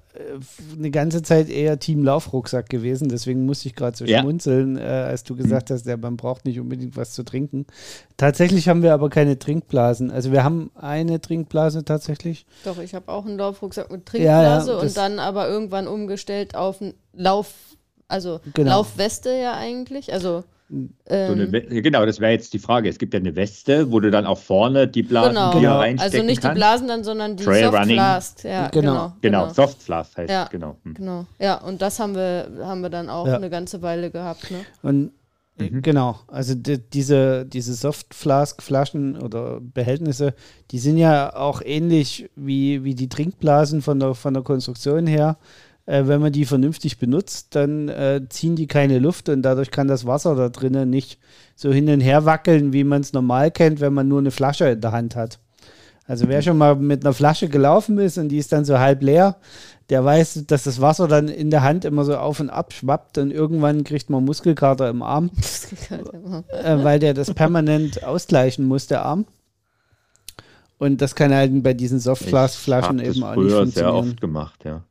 [0.77, 4.21] eine ganze Zeit eher Team Laufrucksack gewesen, deswegen musste ich gerade so ja.
[4.21, 7.65] schmunzeln, äh, als du gesagt hast, ja, man braucht nicht unbedingt was zu trinken.
[8.17, 10.11] Tatsächlich haben wir aber keine Trinkblasen.
[10.11, 12.45] Also wir haben eine Trinkblase tatsächlich.
[12.63, 16.55] Doch, ich habe auch einen Laufrucksack mit Trinkblase ja, ja, und dann aber irgendwann umgestellt
[16.55, 17.53] auf einen Lauf
[18.07, 18.77] also genau.
[18.77, 20.13] Laufweste ja eigentlich.
[20.13, 21.49] Also ähm, so eine,
[21.81, 22.89] genau, das wäre jetzt die Frage.
[22.89, 25.51] Es gibt ja eine Weste, wo du dann auch vorne die Blasen genau.
[25.51, 25.77] genau.
[25.77, 26.55] reinstecken Also nicht kannst.
[26.55, 27.95] die Blasen dann, sondern die Trail Soft Running.
[27.95, 28.43] Flask.
[28.43, 28.71] Ja, genau.
[28.71, 29.43] Genau, genau.
[29.43, 29.53] genau.
[29.53, 30.77] Soft Flask heißt ja, genau.
[30.83, 30.93] Hm.
[30.95, 31.25] Genau.
[31.39, 33.35] Ja, und das haben wir, haben wir dann auch ja.
[33.35, 34.49] eine ganze Weile gehabt.
[34.49, 34.65] Ne?
[34.81, 35.11] Und
[35.57, 35.81] Mhm.
[35.81, 40.33] Genau, also die, diese, diese Softflask-Flaschen oder Behältnisse,
[40.71, 45.37] die sind ja auch ähnlich wie, wie die Trinkblasen von der, von der Konstruktion her.
[45.85, 49.87] Äh, wenn man die vernünftig benutzt, dann äh, ziehen die keine Luft und dadurch kann
[49.87, 51.19] das Wasser da drinnen nicht
[51.55, 54.65] so hin und her wackeln, wie man es normal kennt, wenn man nur eine Flasche
[54.65, 55.39] in der Hand hat.
[56.07, 59.01] Also wer schon mal mit einer Flasche gelaufen ist und die ist dann so halb
[59.01, 59.37] leer,
[59.89, 63.17] der weiß, dass das Wasser dann in der Hand immer so auf und ab schwappt
[63.17, 65.31] und irgendwann kriegt man Muskelkater im Arm,
[65.89, 69.25] äh, weil der das permanent ausgleichen muss, der Arm.
[70.77, 73.71] Und das kann halt bei diesen Softflaschen eben auch nicht funktionieren.
[73.71, 74.83] sehr oft gemacht, ja.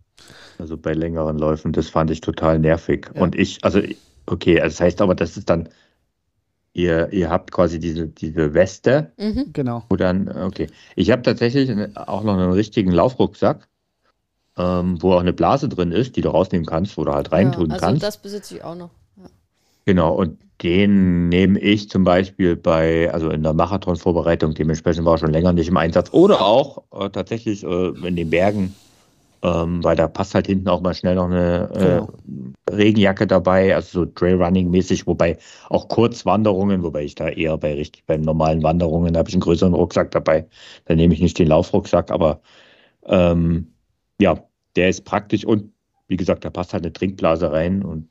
[0.59, 3.11] Also bei längeren Läufen, das fand ich total nervig.
[3.15, 3.23] Ja.
[3.23, 3.81] Und ich, also,
[4.27, 5.69] okay, also das heißt aber, das ist dann,
[6.73, 9.13] ihr, ihr habt quasi diese, diese Weste.
[9.17, 9.53] Mhm.
[9.53, 9.85] Genau.
[9.89, 10.69] Wo dann, okay.
[10.97, 13.69] Ich habe tatsächlich auch noch einen richtigen Laufrucksack
[14.57, 17.75] ähm, wo auch eine Blase drin ist, die du rausnehmen kannst oder halt reintun ja,
[17.75, 18.03] also kannst.
[18.03, 18.91] das besitze ich auch noch.
[19.17, 19.25] Ja.
[19.87, 25.33] Genau, und den nehme ich zum Beispiel bei, also in der Marathon-Vorbereitung, dementsprechend war schon
[25.33, 26.11] länger nicht im Einsatz.
[26.13, 28.75] Oder auch äh, tatsächlich äh, in den Bergen,
[29.45, 32.09] ähm, weil da passt halt hinten auch mal schnell noch eine äh, genau.
[32.71, 35.37] Regenjacke dabei, also so Trailrunning-mäßig, wobei
[35.69, 39.75] auch Kurzwanderungen, wobei ich da eher bei richtig, bei normalen Wanderungen habe ich einen größeren
[39.75, 40.49] Rucksack dabei.
[40.87, 42.41] Da nehme ich nicht den Laufrucksack, aber
[43.05, 43.75] ähm,
[44.19, 44.43] ja,
[44.77, 45.73] der ist praktisch und
[46.09, 48.09] wie gesagt, da passt halt eine Trinkblase rein und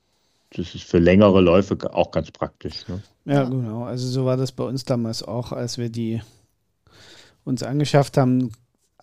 [0.56, 2.88] das ist für längere Läufe auch ganz praktisch.
[2.88, 3.02] Ne?
[3.26, 3.86] Ja, genau.
[3.86, 6.22] Also so war das bei uns damals auch, als wir die
[7.44, 8.52] uns angeschafft haben,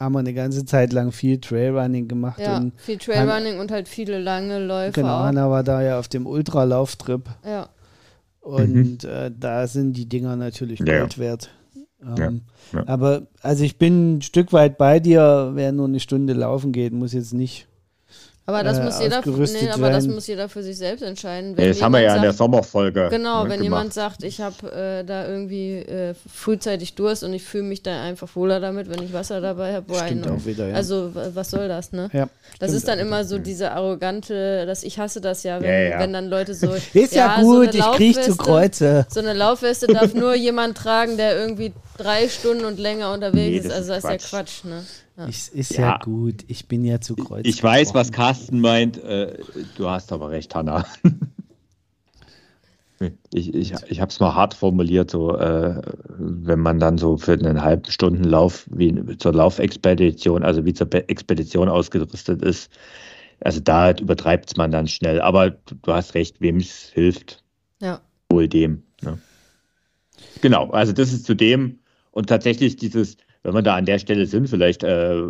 [0.01, 2.41] haben wir eine ganze Zeit lang viel Trailrunning gemacht.
[2.41, 4.93] Ja, und viel Trailrunning und halt viele lange Läufe.
[4.93, 5.25] Genau, auch.
[5.25, 7.29] Hanna war da ja auf dem Ultralauftrip.
[7.45, 7.69] Ja.
[8.41, 9.09] Und mhm.
[9.09, 11.19] äh, da sind die Dinger natürlich Gold ja.
[11.19, 11.51] wert.
[12.03, 12.89] Ähm, ja, ja.
[12.89, 16.95] Aber also ich bin ein Stück weit bei dir, wer nur eine Stunde laufen geht,
[16.95, 17.69] muss jetzt nicht
[18.47, 21.57] aber das, äh, muss jeder, nee, aber das muss jeder für sich selbst entscheiden.
[21.57, 23.09] Wenn das haben wir ja sagt, in der Sommerfolge.
[23.11, 23.65] Genau, ne, wenn gemacht.
[23.65, 28.03] jemand sagt, ich habe äh, da irgendwie äh, frühzeitig Durst und ich fühle mich da
[28.03, 29.95] einfach wohler damit, wenn ich Wasser dabei habe.
[29.95, 30.75] Stimmt auch wieder, ja.
[30.75, 32.09] Also was soll das, ne?
[32.13, 35.81] Ja, das ist dann immer so diese arrogante, dass ich hasse das ja, wenn, ja,
[35.81, 35.99] ja.
[36.01, 36.75] wenn dann Leute so.
[36.95, 39.07] ist ja, gut, so ich kriege zu Kreuze.
[39.09, 43.69] So eine Laufweste darf nur jemand tragen, der irgendwie drei Stunden und länger unterwegs nee,
[43.69, 43.73] ist.
[43.73, 44.85] Also das ist ja Quatsch, ne?
[45.29, 45.83] Ich, ist ja.
[45.83, 45.99] ja.
[45.99, 47.47] gut, ich bin ja zu kreuz.
[47.47, 49.03] Ich weiß, was Carsten meint.
[49.03, 49.39] Äh,
[49.77, 50.85] du hast aber recht, Hanna.
[53.33, 57.33] ich ich, ich habe es mal hart formuliert, so äh, wenn man dann so für
[57.33, 62.71] einen halben Stunden Lauf wie zur Laufexpedition, also wie zur Expedition ausgerüstet ist,
[63.41, 65.21] also da übertreibt es man dann schnell.
[65.21, 67.43] Aber du, du hast recht, wem es hilft.
[67.81, 68.01] Ja.
[68.31, 68.83] Wohl dem.
[69.03, 69.19] Ne?
[70.43, 71.79] Genau, also das ist zu dem
[72.11, 75.23] und tatsächlich dieses, wenn wir da an der Stelle sind, vielleicht, äh,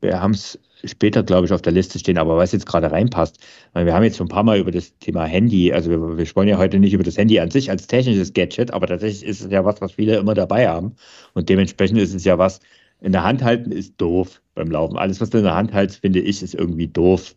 [0.00, 3.38] wir haben es später, glaube ich, auf der Liste stehen, aber was jetzt gerade reinpasst.
[3.74, 6.48] Wir haben jetzt schon ein paar Mal über das Thema Handy, also wir, wir wollen
[6.48, 9.50] ja heute nicht über das Handy an sich als technisches Gadget, aber tatsächlich ist es
[9.50, 10.94] ja was, was viele immer dabei haben.
[11.32, 12.60] Und dementsprechend ist es ja was,
[13.00, 14.96] in der Hand halten ist doof beim Laufen.
[14.96, 17.34] Alles, was du in der Hand hältst, finde ich, ist irgendwie doof.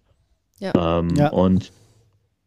[0.60, 1.00] Ja.
[1.00, 1.30] Ähm, ja.
[1.30, 1.72] Und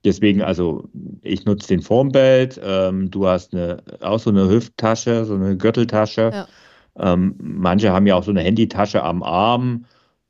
[0.05, 0.89] deswegen, also
[1.23, 6.31] ich nutze den Formbelt, ähm, du hast eine, auch so eine Hüfttasche, so eine Gürteltasche.
[6.33, 6.49] Ja.
[6.99, 9.85] Ähm, manche haben ja auch so eine Handytasche am Arm.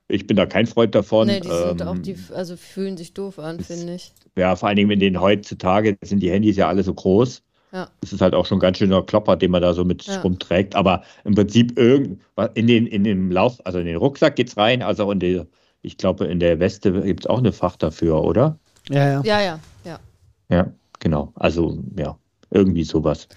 [0.09, 1.29] Ich bin da kein Freund davon.
[1.29, 4.13] Nee, die sind ähm, auch, die, also fühlen sich doof an, finde ich.
[4.37, 7.43] Ja, vor allen Dingen, wenn den heutzutage sind die Handys ja alle so groß.
[7.73, 7.89] Ja.
[8.01, 10.21] Das ist halt auch schon ein ganz schöner Klopper, den man da so mit ja.
[10.21, 10.75] rumträgt.
[10.75, 12.21] Aber im Prinzip irgend,
[12.55, 15.21] in den, in den Lauf, also in den Rucksack geht es rein, also auch in
[15.21, 15.43] die,
[15.83, 18.59] ich glaube, in der Weste gibt es auch eine Fach dafür, oder?
[18.89, 19.23] Ja, ja.
[19.25, 20.01] Ja, ja, ja.
[20.49, 21.33] Ja, genau.
[21.37, 22.19] Also, ja,
[22.51, 23.29] irgendwie sowas.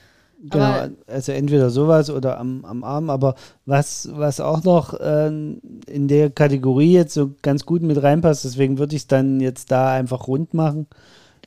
[0.46, 5.28] Genau, aber also entweder sowas oder am, am Arm, aber was, was auch noch äh,
[5.28, 9.72] in der Kategorie jetzt so ganz gut mit reinpasst, deswegen würde ich es dann jetzt
[9.72, 10.88] da einfach rund machen,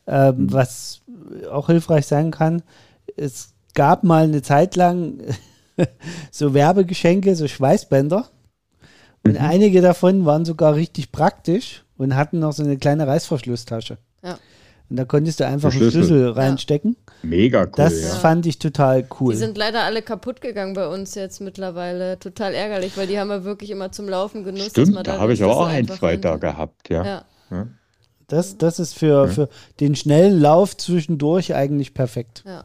[0.07, 0.51] äh, mhm.
[0.51, 1.03] was
[1.51, 2.63] auch hilfreich sein kann.
[3.19, 5.19] Es gab mal eine Zeit lang
[6.31, 8.31] so Werbegeschenke, so Schweißbänder
[9.25, 9.41] und mhm.
[9.41, 13.99] einige davon waren sogar richtig praktisch und hatten noch so eine kleine Reißverschlusstasche.
[14.23, 14.39] Ja.
[14.89, 16.97] Und da konntest du einfach einen Schlüssel reinstecken.
[17.23, 17.29] Ja.
[17.29, 17.73] Mega cool.
[17.77, 18.09] Das ja.
[18.11, 19.33] fand ich total cool.
[19.33, 22.19] Die sind leider alle kaputt gegangen bei uns jetzt mittlerweile.
[22.19, 24.71] Total ärgerlich, weil die haben wir wirklich immer zum Laufen genutzt.
[24.71, 27.25] Stimmt, da, da habe ich auch ein, zwei da gehabt, ja.
[27.51, 27.67] ja.
[28.29, 29.49] Das, das ist für, für
[29.81, 32.45] den schnellen Lauf zwischendurch eigentlich perfekt.
[32.47, 32.65] Ja.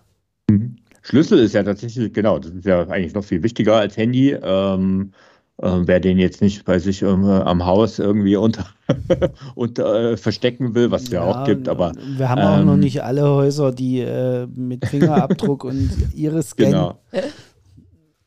[0.49, 0.77] Mhm.
[1.01, 4.31] Schlüssel ist ja tatsächlich, genau, das ist ja eigentlich noch viel wichtiger als Handy.
[4.31, 5.13] Ähm,
[5.61, 8.65] äh, wer den jetzt nicht bei sich äh, am Haus irgendwie unter,
[9.55, 12.65] unter äh, verstecken will, was es ja, ja, auch gibt, aber wir haben ähm, auch
[12.65, 16.99] noch ähm, nicht alle Häuser, die äh, mit Fingerabdruck und Iris-Scan genau.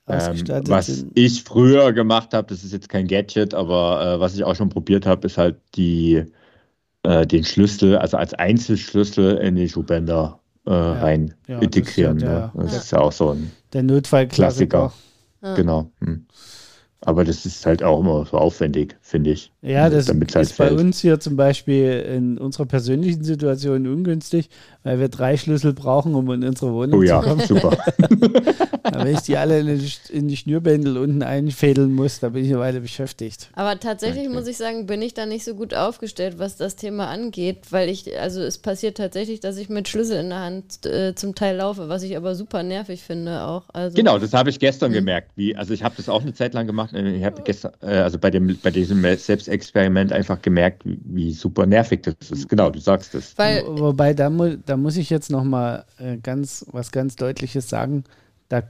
[0.06, 1.12] Ähm, was sind.
[1.14, 4.68] ich früher gemacht habe, das ist jetzt kein Gadget, aber äh, was ich auch schon
[4.68, 6.24] probiert habe, ist halt die,
[7.04, 12.18] äh, den Schlüssel, also als Einzelschlüssel in den Schuhbänder äh, rein ja, integrieren.
[12.18, 12.52] Das ist ja, ne?
[12.54, 14.92] der, das ist ja auch so ein der Notfallklassiker.
[15.56, 15.90] Genau.
[16.00, 16.26] Hm.
[17.04, 19.52] Aber das ist halt auch immer so aufwendig, finde ich.
[19.62, 24.50] Ja, das ist halt bei uns hier zum Beispiel in unserer persönlichen Situation ungünstig,
[24.82, 27.46] weil wir drei Schlüssel brauchen, um in unsere Wohnung oh, ja, zu kommen.
[27.46, 27.78] super.
[28.92, 32.50] wenn ich die alle in die, in die, Schnürbändel unten einfädeln muss, da bin ich
[32.50, 33.50] eine Weile beschäftigt.
[33.54, 34.34] Aber tatsächlich okay.
[34.34, 37.88] muss ich sagen, bin ich da nicht so gut aufgestellt, was das Thema angeht, weil
[37.88, 41.56] ich, also es passiert tatsächlich, dass ich mit Schlüssel in der Hand äh, zum Teil
[41.58, 43.62] laufe, was ich aber super nervig finde auch.
[43.72, 44.96] Also, genau, das habe ich gestern mhm.
[44.96, 45.30] gemerkt.
[45.36, 46.92] Wie, also ich habe das auch eine Zeit lang gemacht.
[46.94, 52.02] Ich habe gestern, äh, also bei dem, bei diesem Selbstexperiment einfach gemerkt, wie, super nervig
[52.02, 52.48] das ist.
[52.48, 53.36] Genau, du sagst es.
[53.36, 58.04] Wobei da, mu da muss ich jetzt noch mal äh, ganz was ganz Deutliches sagen.
[58.48, 58.62] Da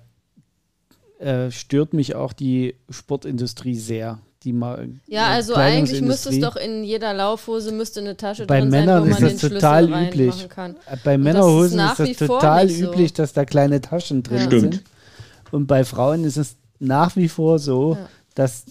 [1.18, 4.18] äh, stört mich auch die Sportindustrie sehr.
[4.42, 8.60] Die mal, ja, also eigentlich müsste es doch in jeder Laufhose müsste eine Tasche Bei
[8.60, 10.48] drin Männern sein, wo man ist das total üblich.
[10.50, 10.76] Kann.
[11.02, 13.22] Bei Männerhosen ist, ist, das total üblich, so.
[13.22, 14.60] dass da kleine Taschen drin ja.
[14.60, 14.82] sind.
[15.50, 18.08] Und bei Frauen ist es nach wie vor so, ja.
[18.34, 18.64] dass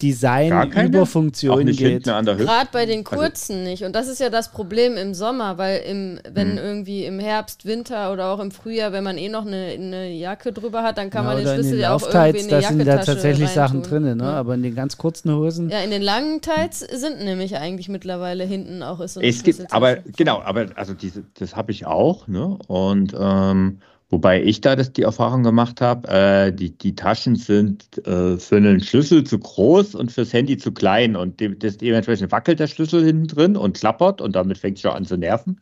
[0.00, 2.04] Design über Funktion geht.
[2.04, 3.84] Gerade bei den also kurzen also, nicht.
[3.84, 6.58] Und das ist ja das Problem im Sommer, weil im, wenn mhm.
[6.58, 10.52] irgendwie im Herbst, Winter oder auch im Frühjahr, wenn man eh noch eine, eine Jacke
[10.52, 12.86] drüber hat, dann kann ja, man den Schlüssel ja auch irgendwie in die Da sind
[12.86, 14.22] da tatsächlich Sachen drin, ne?
[14.22, 14.32] Ja.
[14.34, 15.68] aber in den ganz kurzen Hosen.
[15.70, 19.72] Ja, in den langen Teils sind nämlich eigentlich mittlerweile hinten auch ist so Es gibt,
[19.72, 22.56] aber genau, aber also diese, das habe ich auch, ne?
[22.68, 23.78] Und ähm,
[24.10, 28.56] Wobei ich da das, die Erfahrung gemacht habe, äh, die, die Taschen sind äh, für
[28.56, 31.14] einen Schlüssel zu groß und fürs Handy zu klein.
[31.14, 34.82] Und de das dementsprechend wackelt der Schlüssel hinten drin und klappert und damit fängt es
[34.82, 35.60] schon an zu nerven.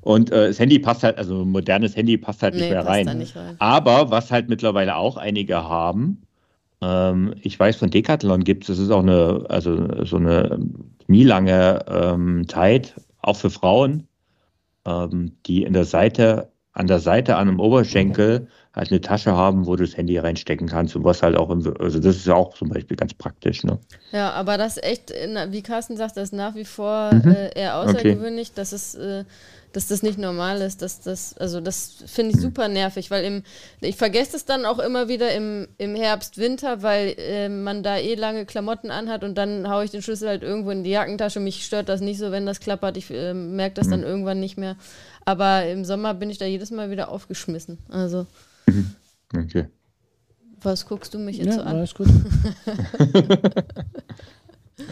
[0.00, 2.86] Und äh, das Handy passt halt, also ein modernes Handy passt halt nee, nicht mehr
[2.86, 3.18] rein.
[3.18, 3.56] Nicht rein.
[3.58, 6.22] Aber was halt mittlerweile auch einige haben,
[6.80, 10.56] ähm, ich weiß von Decathlon gibt es, das ist auch eine, also so eine
[11.08, 14.06] nie lange ähm, Zeit, auch für Frauen,
[14.84, 19.66] ähm, die in der Seite an der Seite an einem Oberschenkel halt eine Tasche haben,
[19.66, 22.34] wo du das Handy reinstecken kannst und was halt auch, im, also das ist ja
[22.34, 23.64] auch zum Beispiel ganz praktisch.
[23.64, 23.78] Ne?
[24.12, 25.12] Ja, aber das ist echt,
[25.50, 27.32] wie Carsten sagt, das ist nach wie vor mhm.
[27.32, 28.56] äh, eher außergewöhnlich, okay.
[28.56, 29.24] dass es äh,
[29.72, 32.42] dass das nicht normal ist, dass das, also das finde ich mhm.
[32.42, 33.42] super nervig, weil im,
[33.80, 37.98] ich vergesse es dann auch immer wieder im, im Herbst, Winter, weil äh, man da
[37.98, 41.40] eh lange Klamotten anhat und dann haue ich den Schlüssel halt irgendwo in die Jackentasche.
[41.40, 42.96] Mich stört das nicht so, wenn das klappert.
[42.96, 44.06] Ich äh, merke das dann mhm.
[44.06, 44.76] irgendwann nicht mehr.
[45.24, 47.78] Aber im Sommer bin ich da jedes Mal wieder aufgeschmissen.
[47.88, 48.26] Also.
[48.66, 48.94] Mhm.
[49.36, 49.66] Okay.
[50.62, 51.76] Was guckst du mich jetzt ja, so an?
[51.76, 52.08] Alles gut.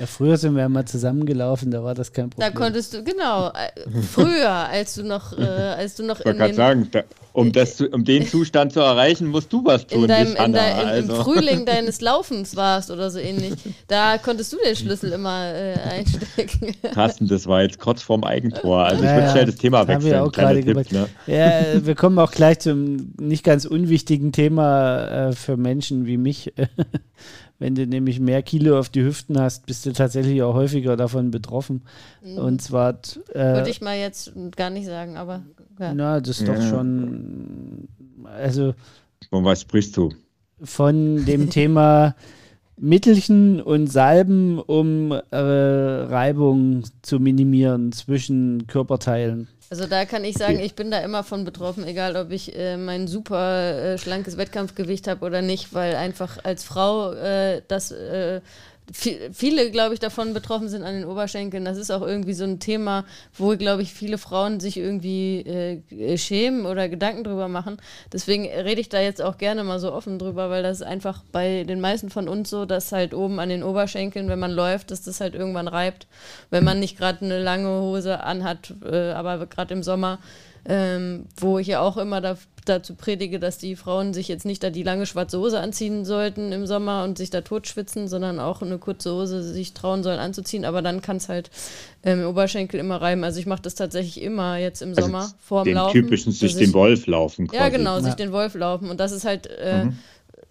[0.00, 2.52] Ja, früher sind wir ja mal zusammengelaufen, da war das kein Problem.
[2.52, 6.38] Da konntest du, genau, äh, früher, als du noch, äh, als du noch ich in
[6.38, 10.02] den, sagen, da, um, das, um den Zustand zu erreichen, musst du was tun.
[10.02, 11.14] In deinem, in dein, im, also.
[11.16, 13.52] Im Frühling deines Laufens warst oder so ähnlich.
[13.88, 16.74] Da konntest du den Schlüssel immer äh, einstecken.
[16.94, 18.84] Carsten, das war jetzt kurz vorm Eigentor.
[18.84, 20.12] Also ich ja, würde schnell das Thema wechseln.
[20.12, 21.08] Wir auch gerade Tipp, ne?
[21.26, 26.54] Ja, wir kommen auch gleich zum nicht ganz unwichtigen Thema äh, für Menschen wie mich.
[27.58, 31.30] Wenn du nämlich mehr Kilo auf die Hüften hast, bist du tatsächlich auch häufiger davon
[31.30, 31.82] betroffen.
[32.22, 32.38] Mhm.
[32.38, 32.98] Und zwar.
[33.32, 35.42] Äh, Würde ich mal jetzt gar nicht sagen, aber.
[35.78, 35.94] Ja.
[35.94, 36.54] Na, das ist ja.
[36.54, 37.88] doch schon.
[38.24, 38.74] Also.
[39.30, 40.12] Von was sprichst du?
[40.62, 42.14] Von dem Thema
[42.78, 49.48] Mittelchen und Salben, um äh, Reibung zu minimieren zwischen Körperteilen.
[49.68, 52.76] Also da kann ich sagen, ich bin da immer von betroffen, egal ob ich äh,
[52.76, 58.40] mein super äh, schlankes Wettkampfgewicht habe oder nicht, weil einfach als Frau äh, das äh,
[58.92, 61.64] viele, glaube ich, davon betroffen sind an den Oberschenkeln.
[61.64, 66.16] Das ist auch irgendwie so ein Thema, wo, glaube ich, viele Frauen sich irgendwie äh,
[66.16, 67.78] schämen oder Gedanken drüber machen.
[68.12, 71.22] Deswegen rede ich da jetzt auch gerne mal so offen drüber, weil das ist einfach
[71.32, 74.90] bei den meisten von uns so, dass halt oben an den Oberschenkeln, wenn man läuft,
[74.90, 76.06] dass das halt irgendwann reibt.
[76.50, 80.18] Wenn man nicht gerade eine lange Hose anhat, äh, aber gerade im Sommer,
[80.68, 84.62] ähm, wo ich ja auch immer da, dazu predige, dass die Frauen sich jetzt nicht
[84.62, 88.62] da die lange schwarze Hose anziehen sollten im Sommer und sich da totschwitzen, sondern auch
[88.62, 90.64] eine kurze Hose sich trauen sollen anzuziehen.
[90.64, 91.50] Aber dann kann es halt
[92.02, 93.22] ähm, im Oberschenkel immer reiben.
[93.24, 95.92] Also ich mache das tatsächlich immer jetzt im also Sommer vor dem Laufen.
[95.92, 97.46] typischen sich den Wolf laufen.
[97.46, 97.62] Quasi.
[97.62, 98.90] Ja, genau, sich den Wolf laufen.
[98.90, 99.98] Und das ist halt äh, mhm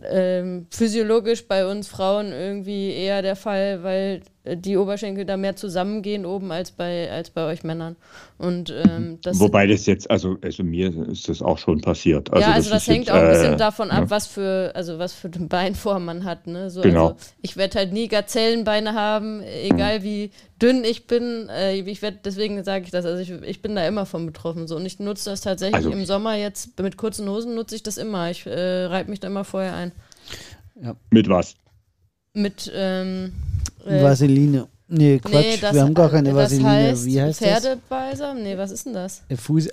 [0.04, 4.22] ähm, physiologisch bei uns Frauen irgendwie eher der Fall, weil
[4.56, 7.96] die Oberschenkel da mehr zusammengehen oben als bei, als bei euch Männern.
[8.38, 12.32] Und, ähm, das Wobei das jetzt, also, also mir ist das auch schon passiert.
[12.32, 14.10] Also ja, also das, das hängt jetzt, auch ein bisschen äh, davon ab, ja.
[14.10, 16.48] was für, also was für eine Beinform man hat.
[16.48, 16.70] Ne?
[16.70, 17.10] So, genau.
[17.10, 20.04] Also ich werde halt nie Gazellenbeine haben, egal mhm.
[20.04, 20.32] wie
[20.62, 21.50] dünn ich bin.
[21.50, 24.68] Äh, ich werde, deswegen sage ich das, also ich, ich bin da immer von betroffen.
[24.68, 24.76] So.
[24.76, 27.98] Und ich nutze das tatsächlich also, im Sommer jetzt, mit kurzen Hosen nutze ich das
[27.98, 28.30] immer.
[28.30, 29.92] Ich äh, reibe mich da immer vorher ein.
[30.82, 30.96] Ja.
[31.10, 31.56] Mit was?
[32.34, 33.34] Mit ähm,
[33.86, 34.68] äh, Vaseline.
[34.88, 36.70] Nee, Quatsch, nee, das, wir haben gar keine Vaseline.
[36.70, 38.44] Heißt Wie heißt Pferdebalsam?
[38.44, 39.24] Nee, was ist denn das?
[39.30, 39.68] Äh, Fuß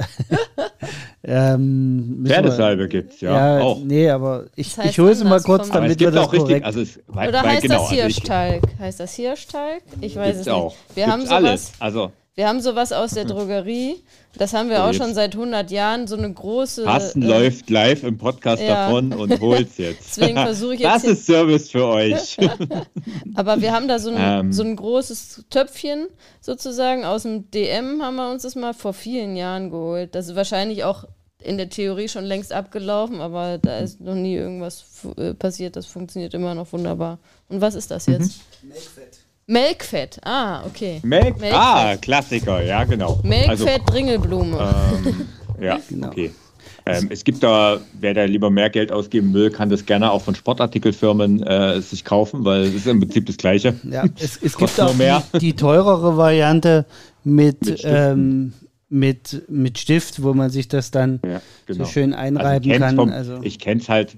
[1.24, 3.78] ähm, Pferdesalbe gibt es, ja, ja, auch.
[3.84, 6.48] Nee, aber ich, ich hole es mal kurz, damit wir das korrekt...
[6.48, 8.62] Richtig, also es, weil, Oder heißt genau, das Hirschtalg?
[8.62, 9.82] Also heißt das Hirschtalg?
[10.00, 10.70] Ich weiß es auch.
[10.70, 10.96] nicht.
[10.96, 11.72] Wir gibt's haben sowas, alles.
[11.78, 14.02] Also wir haben sowas aus der Drogerie.
[14.38, 16.06] Das haben wir so auch schon seit 100 Jahren.
[16.06, 16.84] So eine große.
[16.84, 18.86] Carsten äh, läuft live im Podcast ja.
[18.86, 20.16] davon und holt es jetzt.
[20.16, 20.94] Deswegen versuche ich jetzt.
[20.94, 22.38] Das ist Service für euch.
[23.34, 24.16] Aber wir haben da so ein,
[24.46, 24.52] ähm.
[24.52, 26.06] so ein großes Töpfchen
[26.40, 30.14] sozusagen aus dem DM haben wir uns das mal vor vielen Jahren geholt.
[30.14, 31.04] Das ist wahrscheinlich auch
[31.38, 34.86] in der Theorie schon längst abgelaufen, aber da ist noch nie irgendwas
[35.18, 35.76] äh, passiert.
[35.76, 37.18] Das funktioniert immer noch wunderbar.
[37.48, 38.40] Und was ist das jetzt?
[38.62, 38.68] Mhm.
[38.70, 39.21] Milchfett.
[39.46, 41.00] Melkfett, ah, okay.
[41.02, 41.52] Melk Melkfett.
[41.54, 43.20] Ah, Klassiker, ja, genau.
[43.22, 44.58] Melkfett, also, Dringelblume.
[44.58, 45.28] Ähm,
[45.60, 46.08] ja, genau.
[46.08, 46.30] okay.
[46.84, 50.22] Ähm, es gibt da, wer da lieber mehr Geld ausgeben will, kann das gerne auch
[50.22, 53.74] von Sportartikelfirmen äh, sich kaufen, weil es ist im Prinzip das Gleiche.
[53.88, 55.22] Ja, es, es gibt auch mehr.
[55.34, 56.84] Die, die, teurere Variante
[57.22, 58.52] mit, mit, ähm,
[58.88, 61.84] mit, mit Stift, wo man sich das dann ja, genau.
[61.84, 62.96] so schön also einreiben also kann.
[62.96, 63.38] Vom, also.
[63.42, 64.16] Ich kenne es halt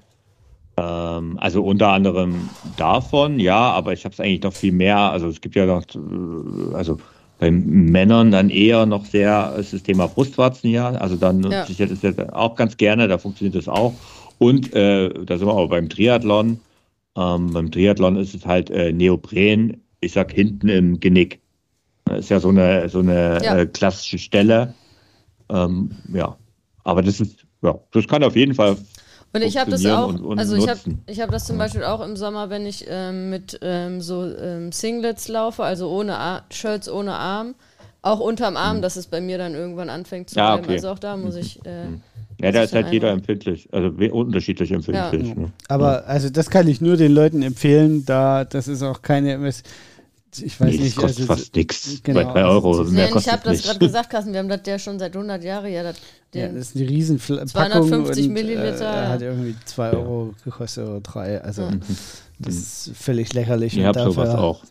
[0.77, 4.97] ähm, also unter anderem davon, ja, aber ich habe es eigentlich noch viel mehr.
[4.97, 6.97] Also es gibt ja noch, äh, also
[7.39, 11.01] bei Männern dann eher noch sehr das Thema Brustwarzen hier.
[11.01, 11.65] Also dann ja.
[11.67, 13.93] ich das jetzt auch ganz gerne, da funktioniert das auch.
[14.37, 16.59] Und äh, da sind wir auch beim Triathlon.
[17.17, 21.39] Ähm, beim Triathlon ist es halt äh, Neopren, ich sag hinten im Genick.
[22.05, 23.57] Das ist ja so eine, so eine ja.
[23.57, 24.73] Äh, klassische Stelle.
[25.49, 26.35] Ähm, ja,
[26.83, 28.77] aber das ist, ja, das kann auf jeden Fall
[29.33, 31.83] und ich habe das auch, und, und also ich habe ich hab das zum Beispiel
[31.83, 36.43] auch im Sommer, wenn ich ähm, mit ähm, so ähm, Singlets laufe, also ohne Ar
[36.49, 37.55] Shirts ohne Arm,
[38.01, 38.81] auch unterm Arm, mhm.
[38.81, 40.65] dass es bei mir dann irgendwann anfängt zu ja, bleiben.
[40.65, 40.73] Okay.
[40.75, 41.59] Also auch da muss ich.
[41.65, 42.01] Äh, mhm.
[42.39, 45.27] ja, da ist halt jeder empfindlich, also unterschiedlich empfindlich.
[45.29, 45.35] Ja.
[45.35, 45.51] Ne?
[45.67, 49.33] Aber also das kann ich nur den Leuten empfehlen, da das ist auch keine
[50.41, 50.97] ich weiß nee, nicht.
[50.97, 51.99] Das kostet also, fast nichts.
[52.03, 52.23] Genau.
[52.23, 52.83] Bei 3 Euro.
[52.85, 55.71] Mehr ich habe das gerade gesagt, Carsten, wir haben das ja schon seit 100 Jahren.
[55.71, 55.95] Ja, das,
[56.33, 59.05] ja, das ist eine riesen 250 und, Milliliter.
[59.05, 61.41] Äh, hat irgendwie 2 Euro gekostet oder 3.
[61.41, 61.71] Also ja.
[62.39, 63.77] das ist völlig lächerlich.
[63.77, 64.63] Ich habe sowas auch.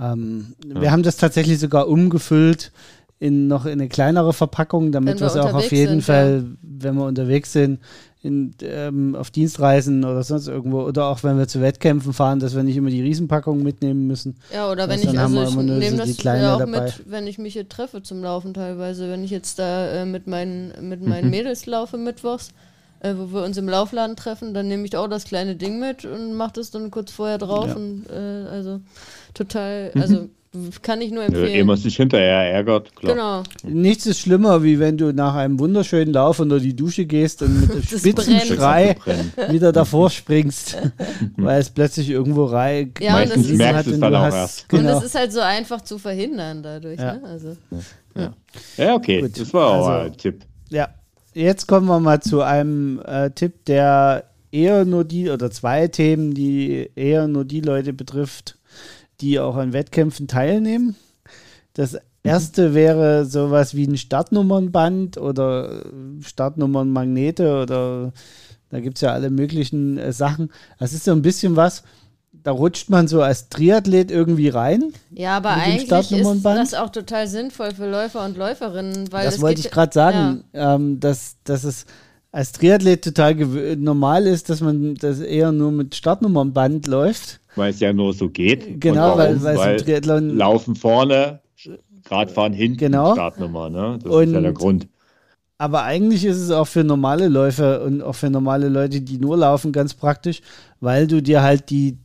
[0.00, 0.80] Ähm, ja.
[0.80, 2.72] Wir haben das tatsächlich sogar umgefüllt
[3.18, 6.96] in noch in eine kleinere Verpackung, damit wir es auch auf jeden sind, Fall, wenn
[6.96, 7.80] wir unterwegs sind,
[8.26, 12.54] in, ähm, auf Dienstreisen oder sonst irgendwo oder auch wenn wir zu Wettkämpfen fahren, dass
[12.54, 14.36] wir nicht immer die Riesenpackung mitnehmen müssen.
[14.52, 16.82] Ja, oder wenn ich, also ich nehme so das ja auch dabei.
[16.82, 20.26] mit, wenn ich mich hier treffe zum Laufen teilweise, wenn ich jetzt da äh, mit
[20.26, 21.30] meinen, mit meinen mhm.
[21.30, 22.50] Mädels laufe mittwochs,
[23.00, 26.04] äh, wo wir uns im Laufladen treffen, dann nehme ich auch das kleine Ding mit
[26.04, 27.74] und mache das dann kurz vorher drauf ja.
[27.74, 28.80] und äh, also
[29.34, 30.30] total, mhm.
[30.82, 31.48] Kann ich nur empfehlen.
[31.48, 33.44] Ehe man sich hinterher ärgert, klar.
[33.62, 33.80] Genau.
[33.80, 37.60] Nichts ist schlimmer, wie wenn du nach einem wunderschönen Lauf unter die Dusche gehst und
[37.60, 38.96] mit einem Spitzenschrei
[39.48, 40.76] wieder davor springst,
[41.36, 42.92] weil es plötzlich irgendwo rein.
[43.00, 44.68] Ja, Meistens merkst du es dann auch hast, erst.
[44.68, 44.82] Genau.
[44.92, 46.98] Und es ist halt so einfach zu verhindern dadurch.
[46.98, 47.22] Ja, ne?
[47.24, 47.56] also,
[48.14, 48.34] ja.
[48.76, 49.40] ja okay, Gut.
[49.40, 50.44] das war auch also, ein Tipp.
[50.70, 50.88] Ja,
[51.34, 56.34] jetzt kommen wir mal zu einem äh, Tipp, der eher nur die, oder zwei Themen,
[56.34, 58.56] die eher nur die Leute betrifft,
[59.20, 60.96] die auch an Wettkämpfen teilnehmen.
[61.74, 65.84] Das erste wäre sowas wie ein Startnummernband oder
[66.20, 68.12] Startnummernmagnete oder
[68.70, 70.50] da gibt es ja alle möglichen äh, Sachen.
[70.78, 71.82] Das ist so ein bisschen was,
[72.32, 74.92] da rutscht man so als Triathlet irgendwie rein.
[75.10, 79.12] Ja, aber eigentlich ist das auch total sinnvoll für Läufer und Läuferinnen.
[79.12, 80.74] Weil das wollte ich gerade sagen, ja.
[80.74, 81.86] ähm, dass, dass es
[82.32, 83.34] als Triathlet total
[83.76, 88.28] normal ist, dass man das eher nur mit Startnummernband läuft weil es ja nur so
[88.28, 88.80] geht.
[88.80, 91.40] Genau, weil, weil, weil Triathlon laufen vorne,
[92.08, 93.14] Radfahren hinten, genau.
[93.14, 93.98] Startnummer, ne?
[94.02, 94.88] Das und, ist ja der Grund.
[95.58, 99.38] Aber eigentlich ist es auch für normale Läufer und auch für normale Leute, die nur
[99.38, 100.42] laufen, ganz praktisch,
[100.80, 101.96] weil du dir halt die,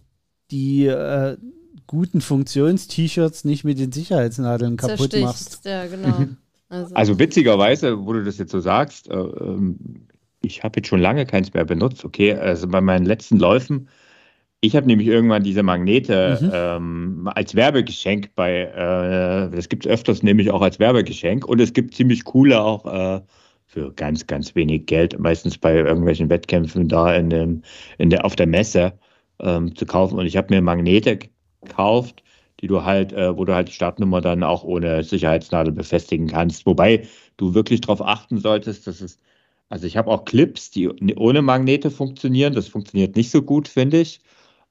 [0.52, 1.36] die äh,
[1.86, 5.66] guten Funktions-T-Shirts nicht mit den Sicherheitsnadeln kaputt machst.
[5.66, 6.28] Ja, genau.
[6.70, 6.96] Also.
[6.96, 7.20] also.
[7.20, 9.78] witzigerweise, wo du das jetzt so sagst, äh, ähm,
[10.42, 12.06] ich habe jetzt schon lange keins mehr benutzt.
[12.06, 13.90] Okay, also bei meinen letzten Läufen
[14.62, 16.52] ich habe nämlich irgendwann diese Magnete mhm.
[16.54, 21.74] ähm, als Werbegeschenk bei, äh, das gibt es öfters nämlich auch als Werbegeschenk und es
[21.74, 23.21] gibt ziemlich coole auch äh,
[23.65, 27.63] für ganz, ganz wenig Geld, meistens bei irgendwelchen Wettkämpfen da in dem,
[27.97, 28.93] in der, auf der Messe
[29.39, 30.19] ähm, zu kaufen.
[30.19, 31.18] Und ich habe mir Magnete
[31.64, 32.22] gekauft,
[32.59, 36.66] die du halt, äh, wo du halt die Startnummer dann auch ohne Sicherheitsnadel befestigen kannst.
[36.68, 37.07] Wobei
[37.38, 39.18] du wirklich darauf achten solltest, dass es,
[39.70, 42.53] also ich habe auch Clips, die ohne Magnete funktionieren.
[42.53, 44.22] Das funktioniert nicht so gut, finde ich.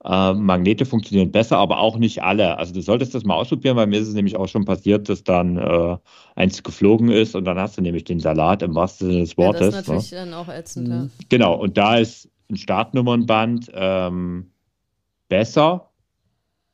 [0.02, 2.56] Äh, Magnete funktionieren besser, aber auch nicht alle.
[2.58, 5.24] Also du solltest das mal ausprobieren, weil mir ist es nämlich auch schon passiert, dass
[5.24, 5.96] dann äh,
[6.36, 9.60] eins geflogen ist und dann hast du nämlich den Salat im wahrsten Sinne des Wortes.
[9.60, 9.94] Ja, das ist ne?
[9.94, 10.18] natürlich ne?
[10.18, 10.88] dann auch ätzend.
[10.88, 11.10] Mhm.
[11.28, 14.50] Genau, und da ist ein Startnummernband ähm,
[15.28, 15.89] besser.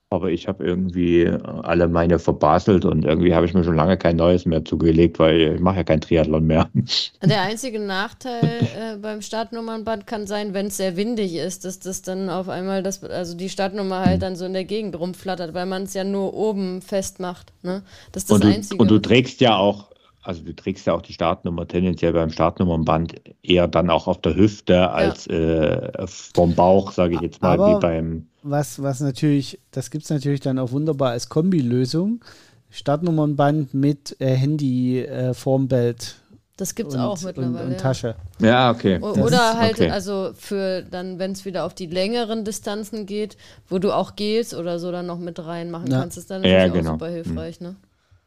[0.08, 3.96] Aber ich habe irgendwie äh, alle meine verbaselt und irgendwie habe ich mir schon lange
[3.96, 6.68] kein neues mehr zugelegt, weil ich mache ja kein Triathlon mehr.
[7.24, 12.02] Der einzige Nachteil äh, beim Startnummernband kann sein, wenn es sehr windig ist, dass das
[12.02, 15.66] dann auf einmal das, also die Startnummer halt dann so in der Gegend rumflattert, weil
[15.66, 17.52] man es ja nur oben festmacht.
[17.62, 17.82] Ne?
[18.12, 18.80] Das ist das und du, Einzige.
[18.80, 19.88] Und du trägst ja auch
[20.26, 24.34] also du trägst ja auch die Startnummer tendenziell beim Startnummernband eher dann auch auf der
[24.34, 28.26] Hüfte als äh, vom Bauch, sage ich jetzt mal, Aber wie beim.
[28.42, 32.24] Was, was natürlich, das gibt es natürlich dann auch wunderbar als Kombilösung.
[32.70, 36.02] Startnummernband mit äh, Handy-Formbelt.
[36.02, 37.66] Äh, das gibt es auch mittlerweile.
[37.66, 38.16] Und, und Tasche.
[38.40, 38.98] Ja, okay.
[39.00, 39.90] O oder halt, okay.
[39.90, 43.36] also für dann, wenn es wieder auf die längeren Distanzen geht,
[43.68, 46.00] wo du auch Gels oder so dann noch mit reinmachen ja.
[46.00, 46.90] kannst, ist dann natürlich ja, genau.
[46.90, 47.76] auch super hilfreich, ne?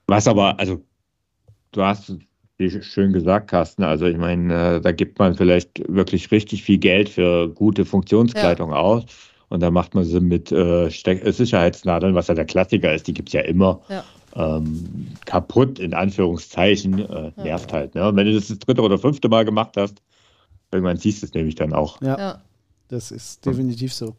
[0.08, 0.82] Was aber, also
[1.72, 2.14] du hast
[2.60, 3.84] wie schön gesagt, Carsten.
[3.84, 8.72] Also ich meine, äh, da gibt man vielleicht wirklich richtig viel Geld für gute Funktionskleidung
[8.72, 8.76] ja.
[8.76, 9.06] aus.
[9.48, 13.30] Und dann macht man sie mit äh, Sicherheitsnadeln, was ja der Klassiker ist, die gibt
[13.30, 13.82] es ja immer.
[13.88, 14.04] Ja.
[14.36, 17.96] Ähm, kaputt, in Anführungszeichen, äh, nervt halt.
[17.96, 18.08] Ne?
[18.08, 20.02] Und wenn du das das dritte oder fünfte Mal gemacht hast,
[20.72, 22.00] irgendwann siehst du es nämlich dann auch.
[22.02, 22.42] Ja,
[22.90, 24.16] das ist definitiv so.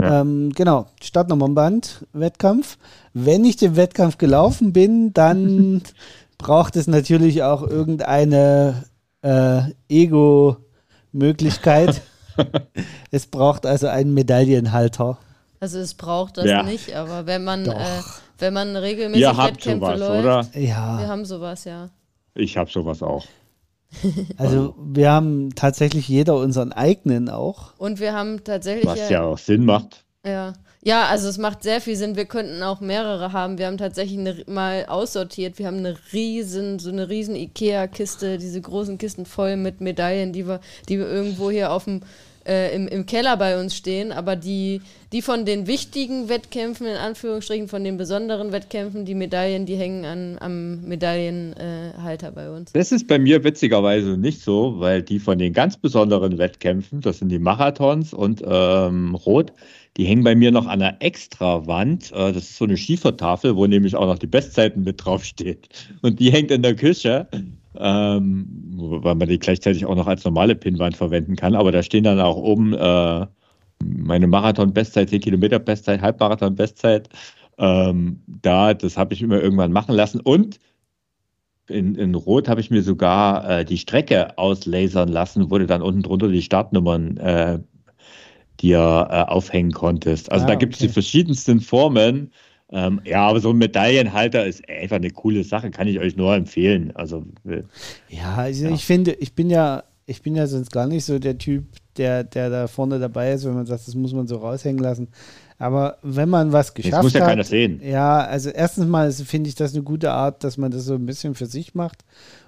[0.00, 0.20] Ja.
[0.20, 2.76] Ähm, genau, Startnummernband, Wettkampf.
[3.14, 5.82] Wenn ich den Wettkampf gelaufen bin, dann
[6.38, 8.84] braucht es natürlich auch irgendeine
[9.22, 12.02] äh, Ego-Möglichkeit.
[13.10, 15.18] es braucht also einen Medaillenhalter.
[15.60, 16.62] Also es braucht das ja.
[16.62, 18.02] nicht, aber wenn man, äh,
[18.38, 20.46] wenn man regelmäßig Ihr habt Wettkämpfe sowas, läuft, oder?
[20.60, 20.98] Ja.
[20.98, 21.90] Wir haben sowas, ja.
[22.34, 23.24] Ich habe sowas auch.
[24.36, 27.72] Also wir haben tatsächlich jeder unseren eigenen auch.
[27.78, 28.86] Und wir haben tatsächlich.
[28.86, 30.04] Was ja, ja auch Sinn macht.
[30.24, 30.52] Ja.
[30.82, 32.16] Ja, also es macht sehr viel Sinn.
[32.16, 33.58] Wir könnten auch mehrere haben.
[33.58, 35.58] Wir haben tatsächlich eine, mal aussortiert.
[35.58, 40.46] Wir haben eine riesen, so eine riesen Ikea-Kiste, diese großen Kisten voll mit Medaillen, die
[40.46, 42.02] wir, die wir irgendwo hier auf dem
[42.46, 44.80] äh, im, im Keller bei uns stehen, aber die,
[45.12, 50.04] die von den wichtigen Wettkämpfen, in Anführungsstrichen, von den besonderen Wettkämpfen, die Medaillen, die hängen
[50.04, 52.72] an, am Medaillenhalter äh, bei uns.
[52.72, 57.18] Das ist bei mir witzigerweise nicht so, weil die von den ganz besonderen Wettkämpfen, das
[57.18, 59.52] sind die Marathons und ähm, Rot,
[59.96, 62.12] die hängen bei mir noch an einer Extrawand.
[62.12, 65.68] Äh, das ist so eine Schiefertafel, wo nämlich auch noch die Bestzeiten mit draufsteht.
[66.02, 67.28] Und die hängt in der Küche,
[67.80, 68.46] ähm,
[68.76, 71.54] weil man die gleichzeitig auch noch als normale Pinnwand verwenden kann.
[71.54, 73.26] Aber da stehen dann auch oben äh,
[73.84, 77.08] meine Marathon-Bestzeit, 10 Kilometer Bestzeit, Halbmarathon-Bestzeit.
[77.58, 80.20] Ähm, da, das habe ich immer irgendwann machen lassen.
[80.20, 80.58] Und
[81.68, 86.02] in, in Rot habe ich mir sogar äh, die Strecke auslasern lassen, wurde dann unten
[86.02, 87.58] drunter die Startnummern äh,
[88.60, 90.30] dir äh, aufhängen konntest.
[90.32, 90.88] Also ah, da gibt es okay.
[90.88, 92.32] die verschiedensten Formen.
[92.70, 96.34] Ähm, ja, aber so ein Medaillenhalter ist einfach eine coole Sache, kann ich euch nur
[96.34, 96.92] empfehlen.
[96.94, 97.62] Also äh,
[98.08, 98.74] ja, also ja.
[98.74, 101.64] ich finde, ich bin ja, ich bin ja sonst gar nicht so der Typ,
[101.96, 105.08] der, der da vorne dabei ist, wenn man sagt, das muss man so raushängen lassen.
[105.58, 106.98] Aber wenn man was geschafft hat.
[106.98, 107.80] Das muss ja hat, keiner sehen.
[107.82, 111.06] Ja, also erstens mal finde ich das eine gute Art, dass man das so ein
[111.06, 112.04] bisschen für sich macht.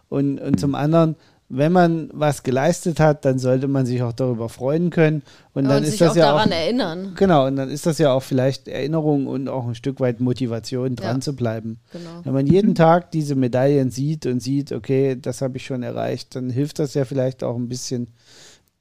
[0.09, 0.59] Und, und mhm.
[0.59, 1.17] zum anderen,
[1.51, 5.23] wenn man was geleistet hat, dann sollte man sich auch darüber freuen können.
[5.55, 7.13] Und dann ist das ja daran auch, erinnern.
[7.17, 10.95] Genau, und dann ist das ja auch vielleicht Erinnerung und auch ein Stück weit Motivation,
[10.95, 11.21] dran ja.
[11.21, 11.81] zu bleiben.
[11.93, 12.21] Genau.
[12.25, 16.37] Wenn man jeden Tag diese Medaillen sieht und sieht, okay, das habe ich schon erreicht,
[16.37, 18.09] dann hilft das ja vielleicht auch ein bisschen,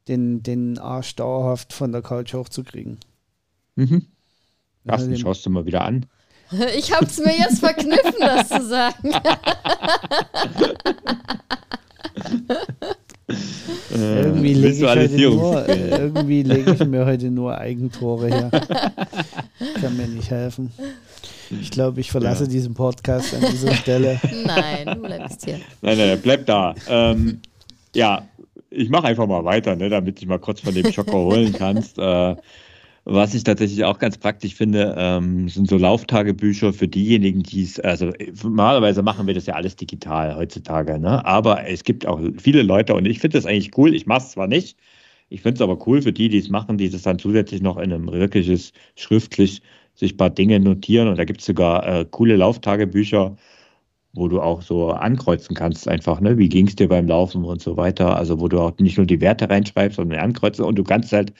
[0.09, 2.97] den, den Arsch dauerhaft von der Couch hochzukriegen.
[3.75, 4.07] Mhm.
[4.85, 6.05] Also schaust du mal wieder an.
[6.77, 9.11] Ich habe es mir jetzt verkniffen, das zu sagen.
[13.93, 18.51] Äh, irgendwie lege ich, nur, irgendwie lege ich mir heute nur Eigentore her.
[19.81, 20.71] Kann mir nicht helfen.
[21.49, 22.49] Ich glaube, ich verlasse ja.
[22.49, 24.19] diesen Podcast an dieser Stelle.
[24.45, 25.59] Nein, du bleibst hier.
[25.81, 26.73] Nein, nein, bleib da.
[26.87, 27.41] Ähm,
[27.93, 28.27] ja,
[28.69, 31.97] ich mache einfach mal weiter, ne, damit ich mal kurz von dem Schocker holen kannst.
[31.97, 32.35] Äh,
[33.09, 37.79] was ich tatsächlich auch ganz praktisch finde, ähm, sind so Lauftagebücher für diejenigen, die es,
[37.79, 38.11] also
[38.43, 41.25] normalerweise machen wir das ja alles digital heutzutage, ne?
[41.25, 43.95] aber es gibt auch viele Leute und ich finde das eigentlich cool.
[43.95, 44.77] Ich mache es zwar nicht,
[45.29, 47.77] ich finde es aber cool für die, die es machen, die das dann zusätzlich noch
[47.77, 49.61] in einem wirkliches, schriftlich
[49.95, 53.37] sich paar Dinge notieren und da gibt es sogar äh, coole Lauftagebücher,
[54.13, 56.37] wo du auch so ankreuzen kannst, einfach, ne?
[56.37, 58.17] Wie ging es dir beim Laufen und so weiter.
[58.17, 61.33] Also wo du auch nicht nur die Werte reinschreibst, sondern ankreuzen und du kannst halt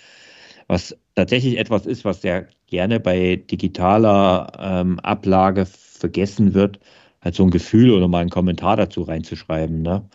[0.67, 6.79] was tatsächlich etwas ist, was sehr gerne bei digitaler ähm, Ablage vergessen wird,
[7.21, 9.81] halt so ein Gefühl oder mal einen Kommentar dazu reinzuschreiben.
[9.81, 10.07] Ne?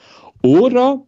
[0.43, 1.03] Oder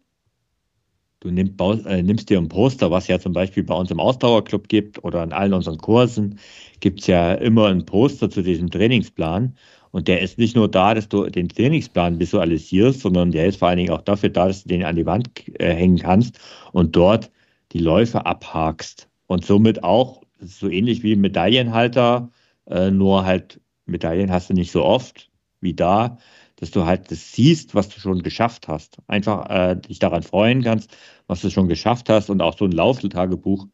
[1.21, 1.55] du nimm,
[1.87, 5.23] äh, nimmst dir ein Poster, was ja zum Beispiel bei uns im Ausdauerclub gibt oder
[5.23, 6.39] in allen unseren Kursen,
[6.81, 9.57] gibt es ja immer ein Poster zu diesem Trainingsplan.
[9.91, 13.69] Und der ist nicht nur da, dass du den Trainingsplan visualisierst, sondern der ist vor
[13.69, 15.31] allen Dingen auch dafür da, dass du den an die Wand
[15.61, 16.41] äh, hängen kannst
[16.73, 17.31] und dort
[17.73, 22.31] die Läufe abhakst und somit auch so ähnlich wie Medaillenhalter
[22.67, 26.19] Äh, nur halt Medaillen hast du nicht so oft wie da,
[26.57, 28.99] dass du halt das siehst, was du schon geschafft hast.
[29.07, 30.97] Einfach äh, dich daran freuen kannst,
[31.27, 33.67] was du schon geschafft hast und auch so ein Lauftagebuch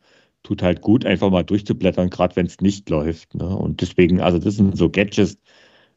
[0.43, 3.35] tut halt gut, einfach mal durchzublättern, gerade wenn es nicht läuft.
[3.35, 3.47] Ne?
[3.57, 5.39] Und deswegen, also das sind so Gadgets,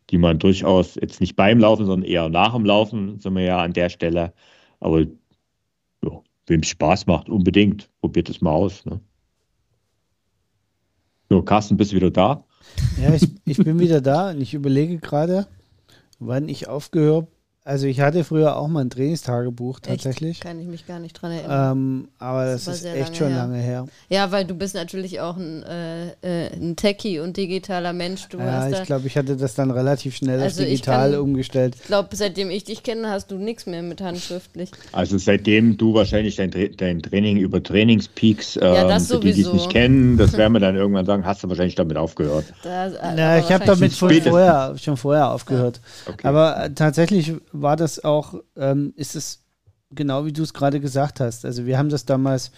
[0.10, 3.60] die man durchaus jetzt nicht beim Laufen, sondern eher nach dem Laufen, sind wir ja
[3.62, 4.34] an der Stelle.
[4.80, 7.90] Aber ja, wem es Spaß macht, unbedingt.
[8.02, 8.86] Probiert es mal aus.
[8.86, 9.02] Ne?
[11.34, 12.44] So, Carsten, bist du wieder da?
[13.02, 15.48] Ja, ich, ich bin wieder da und ich überlege gerade,
[16.20, 17.28] wann ich aufgehört
[17.66, 20.32] also ich hatte früher auch mal ein Trainingstagebuch tatsächlich.
[20.32, 20.42] Echt?
[20.42, 21.78] Kann ich mich gar nicht dran erinnern.
[21.78, 23.38] Ähm, aber das, das ist echt lange schon her.
[23.38, 23.88] lange her.
[24.10, 28.28] Ja, weil du bist natürlich auch ein, äh, äh ein Techie und digitaler Mensch.
[28.28, 31.76] Du ja, ich glaube, ich hatte das dann relativ schnell also auf digital kann, umgestellt.
[31.80, 34.70] Ich glaube, seitdem ich dich kenne, hast du nichts mehr mit handschriftlich.
[34.92, 39.54] Also seitdem du wahrscheinlich dein, dein Training über Trainingspeaks, ähm, ja, für die, die es
[39.54, 42.44] nicht kennen, das werden wir dann irgendwann sagen, hast du wahrscheinlich damit aufgehört.
[42.62, 45.80] Das, äh, Na, ich habe damit schon vorher, schon vorher aufgehört.
[46.06, 46.12] Ja.
[46.12, 46.28] Okay.
[46.28, 49.40] Aber äh, tatsächlich war das auch, ähm, ist es
[49.92, 51.46] genau wie du es gerade gesagt hast.
[51.46, 52.52] Also wir haben das damals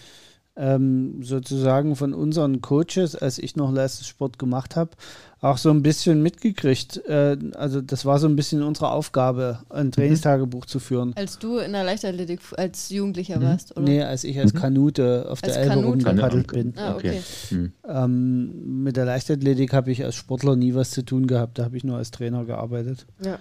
[0.58, 4.92] ähm, sozusagen von unseren Coaches, als ich noch Leistungssport gemacht habe,
[5.40, 6.96] auch so ein bisschen mitgekriegt.
[7.06, 9.92] Äh, also das war so ein bisschen unsere Aufgabe, ein mhm.
[9.92, 10.68] Trainingstagebuch mhm.
[10.68, 11.12] zu führen.
[11.14, 13.44] Als du in der Leichtathletik als Jugendlicher mhm.
[13.44, 13.82] warst, oder?
[13.82, 14.58] Nee, als ich als mhm.
[14.58, 16.72] Kanute auf als der Elbe rumgepaddelt bin.
[16.76, 17.20] Ah, okay.
[17.50, 17.72] Mhm.
[17.86, 21.76] Ähm, mit der Leichtathletik habe ich als Sportler nie was zu tun gehabt, da habe
[21.76, 23.06] ich nur als Trainer gearbeitet.
[23.22, 23.38] Ja.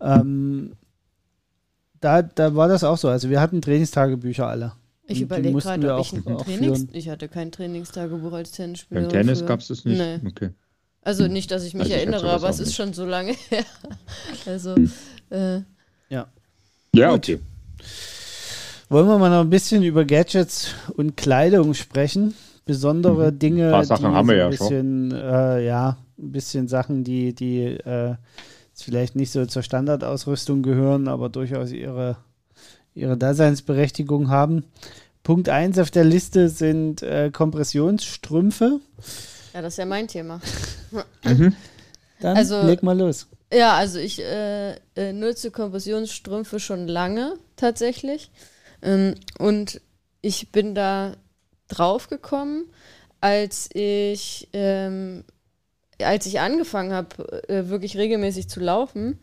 [0.00, 0.72] Ähm,
[2.00, 3.08] da, da war das auch so.
[3.08, 4.72] Also wir hatten Trainingstagebücher alle.
[5.06, 6.86] Ich überlege gerade, ob ich ein Trainings...
[6.92, 9.02] Ich hatte kein Trainingstagebuch als Tennisspieler.
[9.02, 9.98] Beim Tennis gab es das nicht?
[9.98, 10.20] Nee.
[10.26, 10.50] Okay.
[11.02, 12.76] Also nicht, dass ich mich also ich erinnere, aber es ist nicht.
[12.76, 13.64] schon so lange her.
[14.44, 14.90] Also, hm.
[15.30, 15.60] äh,
[16.10, 16.26] ja.
[16.94, 17.30] Ja, Gut.
[17.30, 17.40] okay.
[18.90, 22.34] Wollen wir mal noch ein bisschen über Gadgets und Kleidung sprechen?
[22.64, 23.38] Besondere mhm.
[23.38, 25.20] Dinge, ein paar Sachen die haben wir ja ein bisschen, schon.
[25.20, 28.14] Äh, ja, ein bisschen Sachen, die, die äh,
[28.82, 32.16] vielleicht nicht so zur Standardausrüstung gehören, aber durchaus ihre,
[32.94, 34.64] ihre Daseinsberechtigung haben.
[35.22, 38.80] Punkt 1 auf der Liste sind äh, Kompressionsstrümpfe.
[39.52, 40.40] Ja, das ist ja mein Thema.
[41.24, 41.54] mhm.
[42.20, 43.26] Dann also, leg mal los.
[43.52, 48.30] Ja, also ich äh, äh, nutze Kompressionsstrümpfe schon lange tatsächlich.
[48.82, 49.80] Ähm, und
[50.20, 51.16] ich bin da
[51.68, 52.64] drauf gekommen,
[53.20, 55.24] als ich ähm,
[56.02, 59.18] als ich angefangen habe, äh, wirklich regelmäßig zu laufen,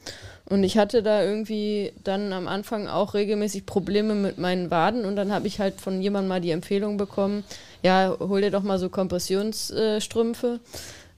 [0.48, 5.16] und ich hatte da irgendwie dann am Anfang auch regelmäßig Probleme mit meinen Waden und
[5.16, 7.44] dann habe ich halt von jemandem mal die Empfehlung bekommen,
[7.82, 10.60] ja, hol dir doch mal so Kompressionsstrümpfe.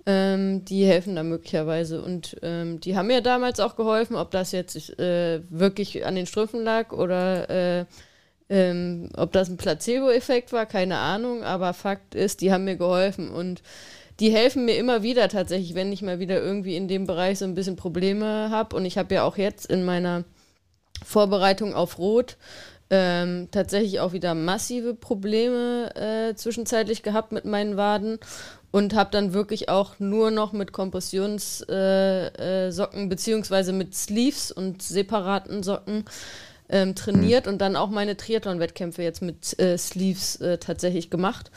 [0.05, 2.01] Ähm, die helfen da möglicherweise.
[2.01, 6.25] Und ähm, die haben mir damals auch geholfen, ob das jetzt äh, wirklich an den
[6.25, 7.85] Strümpfen lag oder äh,
[8.49, 11.43] ähm, ob das ein Placebo-Effekt war, keine Ahnung.
[11.43, 13.29] Aber Fakt ist, die haben mir geholfen.
[13.29, 13.61] Und
[14.19, 17.45] die helfen mir immer wieder tatsächlich, wenn ich mal wieder irgendwie in dem Bereich so
[17.45, 18.75] ein bisschen Probleme habe.
[18.75, 20.23] Und ich habe ja auch jetzt in meiner
[21.05, 22.37] Vorbereitung auf Rot
[22.89, 28.17] ähm, tatsächlich auch wieder massive Probleme äh, zwischenzeitlich gehabt mit meinen Waden
[28.71, 34.81] und habe dann wirklich auch nur noch mit Kompressionssocken äh, äh, beziehungsweise mit Sleeves und
[34.81, 36.05] separaten Socken
[36.69, 37.53] ähm, trainiert mhm.
[37.53, 41.51] und dann auch meine Triathlon-Wettkämpfe jetzt mit äh, Sleeves äh, tatsächlich gemacht.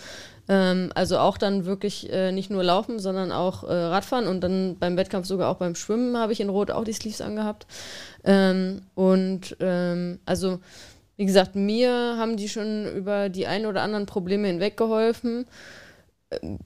[0.50, 4.76] Ähm, also auch dann wirklich äh, nicht nur laufen, sondern auch äh, Radfahren und dann
[4.80, 7.68] beim Wettkampf sogar auch beim Schwimmen habe ich in Rot auch die Sleeves angehabt.
[8.24, 10.58] Ähm, und ähm, also
[11.16, 15.46] wie gesagt, mir haben die schon über die ein oder anderen Probleme hinweg geholfen.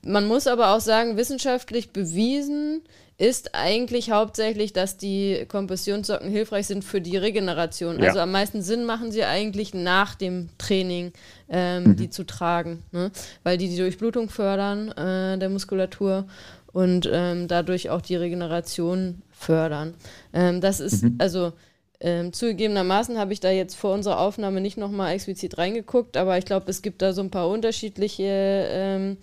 [0.02, 2.82] Man muss aber auch sagen, wissenschaftlich bewiesen
[3.16, 7.98] ist eigentlich hauptsächlich, dass die Kompressionssocken hilfreich sind für die Regeneration.
[8.00, 8.08] Ja.
[8.08, 11.12] Also am meisten Sinn machen sie eigentlich nach dem Training,
[11.48, 11.96] ähm, mhm.
[11.96, 13.10] die zu tragen, ne?
[13.44, 16.26] weil die die Durchblutung fördern äh, der Muskulatur
[16.72, 19.94] und ähm, dadurch auch die Regeneration fördern.
[20.32, 21.14] Ähm, das ist mhm.
[21.18, 21.52] also
[22.00, 26.44] ähm, zugegebenermaßen habe ich da jetzt vor unserer Aufnahme nicht nochmal explizit reingeguckt, aber ich
[26.44, 29.16] glaube, es gibt da so ein paar unterschiedliche ähm,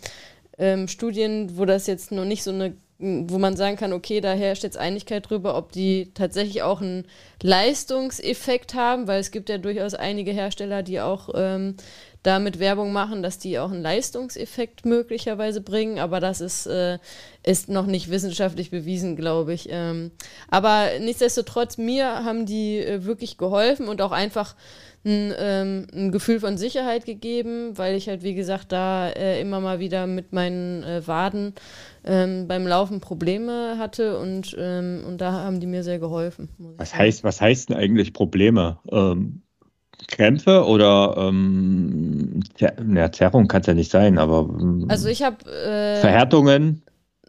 [0.62, 4.34] ähm, Studien, wo das jetzt noch nicht so eine wo man sagen kann, okay, da
[4.34, 7.07] herrscht jetzt Einigkeit drüber, ob die tatsächlich auch einen
[7.41, 11.78] Leistungseffekt haben, weil es gibt ja durchaus einige Hersteller, die auch ähm,
[12.24, 17.00] damit Werbung machen, dass die auch einen Leistungseffekt möglicherweise bringen, aber das ist, äh,
[17.44, 19.68] ist noch nicht wissenschaftlich bewiesen, glaube ich.
[19.72, 20.12] Ähm,
[20.50, 24.56] aber nichtsdestotrotz, mir haben die äh, wirklich geholfen und auch einfach
[25.04, 29.60] ein, ähm, ein, Gefühl von Sicherheit gegeben, weil ich halt, wie gesagt, da äh, immer
[29.60, 31.56] mal wieder mit meinen äh, Waden
[32.04, 36.50] ähm, beim Laufen Probleme hatte und, ähm, und da haben die mir sehr geholfen.
[36.78, 38.78] Was heißt, was heißt denn eigentlich Probleme?
[40.02, 44.49] Ähm, Krämpfe oder ähm, Zer ja, Zerrung kann es ja nicht sein, aber
[44.88, 46.84] also ich habe äh, Verhärtungen?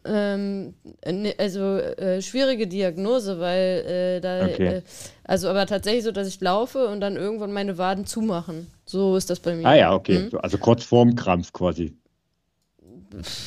[0.05, 0.75] ähm,
[1.07, 4.67] ne, also äh, schwierige Diagnose, weil äh, da, okay.
[4.67, 4.83] äh,
[5.25, 8.67] also aber tatsächlich so, dass ich laufe und dann irgendwann meine Waden zumachen.
[8.85, 9.67] So ist das bei mir.
[9.67, 10.31] Ah ja, okay.
[10.31, 10.39] Mhm.
[10.43, 11.97] Also kurz vorm Krampf quasi.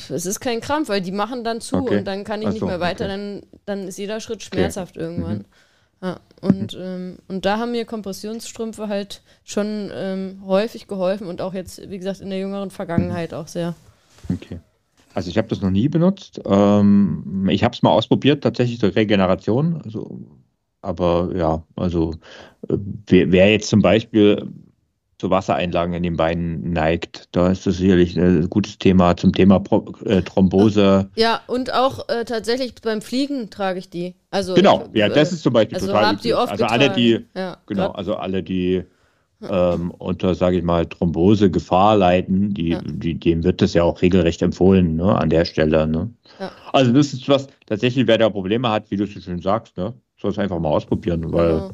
[0.08, 1.98] Es ist kein Krampf, weil die machen dann zu okay.
[1.98, 3.12] und dann kann ich so, nicht mehr weiter, okay.
[3.12, 5.38] dann, dann ist jeder Schritt schmerzhaft irgendwann.
[5.38, 5.44] Mhm.
[6.02, 6.82] Ja, und, mhm.
[6.82, 11.98] ähm, und da haben mir Kompressionsstrümpfe halt schon ähm, häufig geholfen und auch jetzt, wie
[11.98, 13.74] gesagt, in der jüngeren Vergangenheit auch sehr.
[14.32, 14.60] Okay.
[15.14, 16.42] Also ich habe das noch nie benutzt.
[16.44, 19.80] Ähm, ich habe es mal ausprobiert, tatsächlich zur Regeneration.
[19.82, 20.20] Also,
[20.82, 22.12] aber ja, also
[22.68, 22.76] äh,
[23.06, 24.46] wer, wer, jetzt zum Beispiel
[25.18, 29.60] zu Wassereinlagen in den Beinen neigt, da ist das sicherlich ein gutes Thema zum Thema
[29.60, 31.08] Pro, äh, Thrombose.
[31.16, 34.14] Ja, und auch äh, tatsächlich beim Fliegen trage ich die.
[34.30, 36.34] Also genau, ich, ja, das ist zum Beispiel also total wichtig.
[36.34, 38.84] also alle die, ja, genau, also alle die
[39.42, 42.80] ähm, unter, sage ich mal, Thrombose Gefahr leiden, die, ja.
[42.84, 45.86] die, dem wird das ja auch regelrecht empfohlen, ne, an der Stelle.
[45.86, 46.10] Ne?
[46.40, 46.50] Ja.
[46.72, 49.92] Also das ist was, tatsächlich, wer da Probleme hat, wie du so schön sagst, ne,
[50.18, 51.70] soll es einfach mal ausprobieren, weil genau.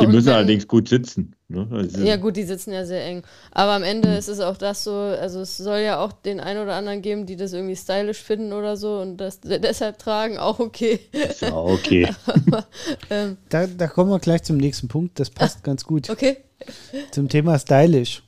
[0.00, 1.34] Die müssen wenn, allerdings gut sitzen.
[1.48, 1.68] Ne?
[1.70, 3.22] Also ja, gut, die sitzen ja sehr eng.
[3.50, 4.18] Aber am Ende hm.
[4.18, 7.26] ist es auch das so, also es soll ja auch den einen oder anderen geben,
[7.26, 11.00] die das irgendwie stylisch finden oder so und das deshalb tragen, auch okay.
[11.12, 12.08] Ist ja okay.
[12.26, 12.66] Aber,
[13.10, 16.08] ähm, da, da kommen wir gleich zum nächsten Punkt, das passt ah, ganz gut.
[16.08, 16.38] Okay.
[17.10, 18.22] Zum Thema stylisch.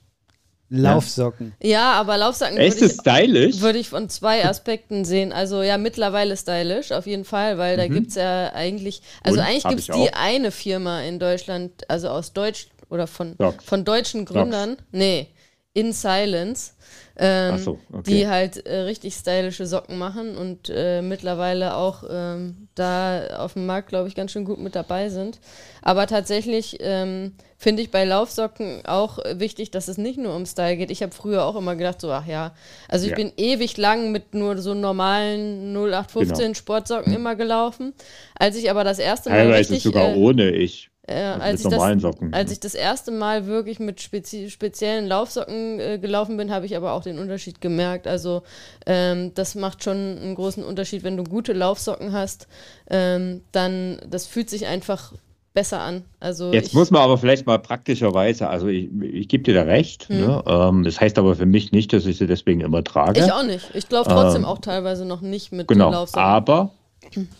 [0.68, 1.54] Laufsocken.
[1.62, 3.60] Ja, aber Laufsocken würde ich, stylisch?
[3.60, 5.32] würde ich von zwei Aspekten sehen.
[5.32, 7.80] Also ja, mittlerweile stylisch, auf jeden Fall, weil mhm.
[7.80, 11.88] da gibt es ja eigentlich, also Und, eigentlich gibt es die eine Firma in Deutschland,
[11.88, 14.82] also aus Deutsch oder von, von deutschen Gründern, Docs.
[14.92, 15.28] nee,
[15.72, 16.72] In Silence,
[17.18, 18.02] ähm, so, okay.
[18.06, 23.64] die halt äh, richtig stylische Socken machen und äh, mittlerweile auch ähm, da auf dem
[23.64, 25.40] Markt, glaube ich, ganz schön gut mit dabei sind.
[25.80, 30.76] Aber tatsächlich ähm, finde ich bei Laufsocken auch wichtig, dass es nicht nur um Style
[30.76, 30.90] geht.
[30.90, 32.54] Ich habe früher auch immer gedacht, so, ach ja,
[32.88, 33.16] also ich ja.
[33.16, 36.54] bin ewig lang mit nur so normalen 0815 genau.
[36.54, 37.94] Sportsocken immer gelaufen.
[38.34, 39.36] Als ich aber das erste Mal.
[39.36, 40.90] Teilweise richtig, sogar äh, ohne ich.
[41.08, 42.34] Äh, als, ich das, Socken.
[42.34, 46.76] als ich das erste Mal wirklich mit spezi speziellen Laufsocken äh, gelaufen bin, habe ich
[46.76, 48.08] aber auch den Unterschied gemerkt.
[48.08, 48.42] Also
[48.86, 52.48] ähm, das macht schon einen großen Unterschied, wenn du gute Laufsocken hast,
[52.90, 55.12] ähm, dann das fühlt sich einfach
[55.56, 56.04] besser an.
[56.20, 60.08] Also Jetzt muss man aber vielleicht mal praktischerweise, also ich, ich gebe dir da recht.
[60.08, 60.20] Hm.
[60.20, 60.44] Ne?
[60.46, 63.20] Ähm, das heißt aber für mich nicht, dass ich sie deswegen immer trage.
[63.20, 63.70] Ich auch nicht.
[63.74, 66.22] Ich glaube trotzdem ähm, auch teilweise noch nicht mit genau, Laufsocken.
[66.22, 66.72] Aber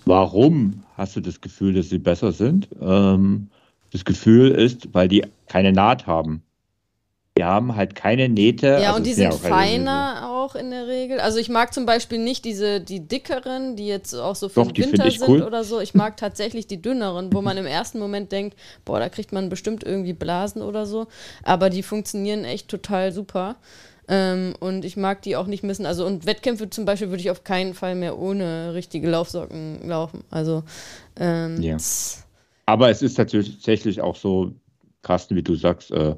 [0.04, 2.68] warum hast du das Gefühl, dass sie besser sind?
[2.80, 3.48] Ähm,
[3.96, 6.42] das Gefühl ist, weil die keine Naht haben.
[7.36, 8.66] Die haben halt keine Nähte.
[8.66, 11.20] Ja, also und die sind feiner auch in der Regel.
[11.20, 14.72] Also ich mag zum Beispiel nicht diese, die dickeren, die jetzt auch so für Doch,
[14.72, 15.42] den Winter sind cool.
[15.42, 15.80] oder so.
[15.80, 19.50] Ich mag tatsächlich die dünneren, wo man im ersten Moment denkt, boah, da kriegt man
[19.50, 21.08] bestimmt irgendwie Blasen oder so.
[21.42, 23.56] Aber die funktionieren echt total super.
[24.08, 25.84] Ähm, und ich mag die auch nicht missen.
[25.84, 30.24] Also und Wettkämpfe zum Beispiel würde ich auf keinen Fall mehr ohne richtige Laufsocken laufen.
[30.30, 30.62] Also
[31.18, 31.76] ähm, ja.
[32.66, 34.52] Aber es ist tatsächlich auch so,
[35.02, 36.16] Carsten, wie du sagst, äh,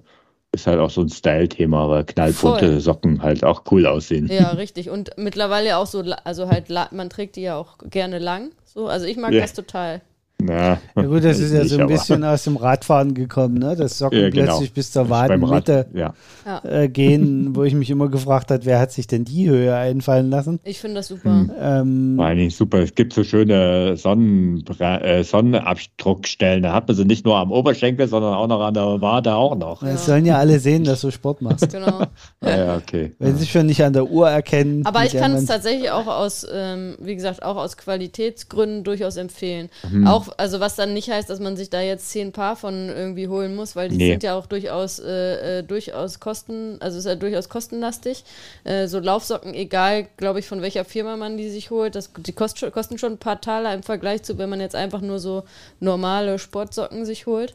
[0.52, 2.80] ist halt auch so ein Style-Thema, weil knallbunte Voll.
[2.80, 4.28] Socken halt auch cool aussehen.
[4.28, 4.88] Ja, richtig.
[4.88, 8.52] Und mittlerweile auch so, also halt, man trägt die ja auch gerne lang.
[8.64, 9.42] So, also ich mag ja.
[9.42, 10.00] das total.
[10.40, 13.74] Na, ja gut, das ist ja so ein bisschen aus dem Radfahren gekommen, ne?
[13.74, 14.44] dass Socken ja, genau.
[14.44, 16.14] plötzlich bis zur Wadenmitte ja.
[16.62, 20.30] äh, gehen, wo ich mich immer gefragt habe, wer hat sich denn die Höhe einfallen
[20.30, 20.60] lassen?
[20.62, 21.30] Ich finde das super.
[21.30, 21.50] Hm.
[21.60, 22.78] Ähm, Dingen super.
[22.78, 26.62] Es gibt so schöne Sonnen, äh, Sonnenabdruckstellen.
[26.62, 29.56] Da hat man sie nicht nur am Oberschenkel, sondern auch noch an der Wade auch
[29.56, 29.82] noch.
[29.82, 31.68] Es sollen ja alle sehen, dass du Sport machst.
[31.72, 32.02] genau.
[32.44, 33.12] ja, okay.
[33.18, 34.86] Wenn sie schon nicht an der Uhr erkennen.
[34.86, 39.68] Aber ich kann es tatsächlich auch aus, ähm, wie gesagt, auch aus Qualitätsgründen durchaus empfehlen.
[39.90, 40.06] Mhm.
[40.06, 43.28] Auch also was dann nicht heißt, dass man sich da jetzt zehn Paar von irgendwie
[43.28, 44.10] holen muss, weil die nee.
[44.10, 48.24] sind ja auch durchaus, äh, äh, durchaus kosten, also ist ja durchaus kostenlastig.
[48.64, 52.32] Äh, so Laufsocken, egal, glaube ich, von welcher Firma man die sich holt, das, die
[52.32, 55.44] kost, kosten schon ein paar Taler im Vergleich zu, wenn man jetzt einfach nur so
[55.80, 57.54] normale Sportsocken sich holt.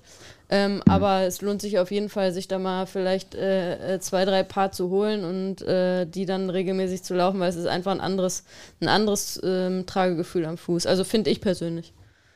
[0.49, 0.81] Ähm, mhm.
[0.87, 4.43] Aber es lohnt sich auf jeden Fall, sich da mal vielleicht äh, äh, zwei, drei
[4.43, 8.01] Paar zu holen und äh, die dann regelmäßig zu laufen, weil es ist einfach ein
[8.01, 8.43] anderes,
[8.79, 10.85] ein anderes ähm, Tragegefühl am Fuß.
[10.85, 11.93] Also finde ich persönlich.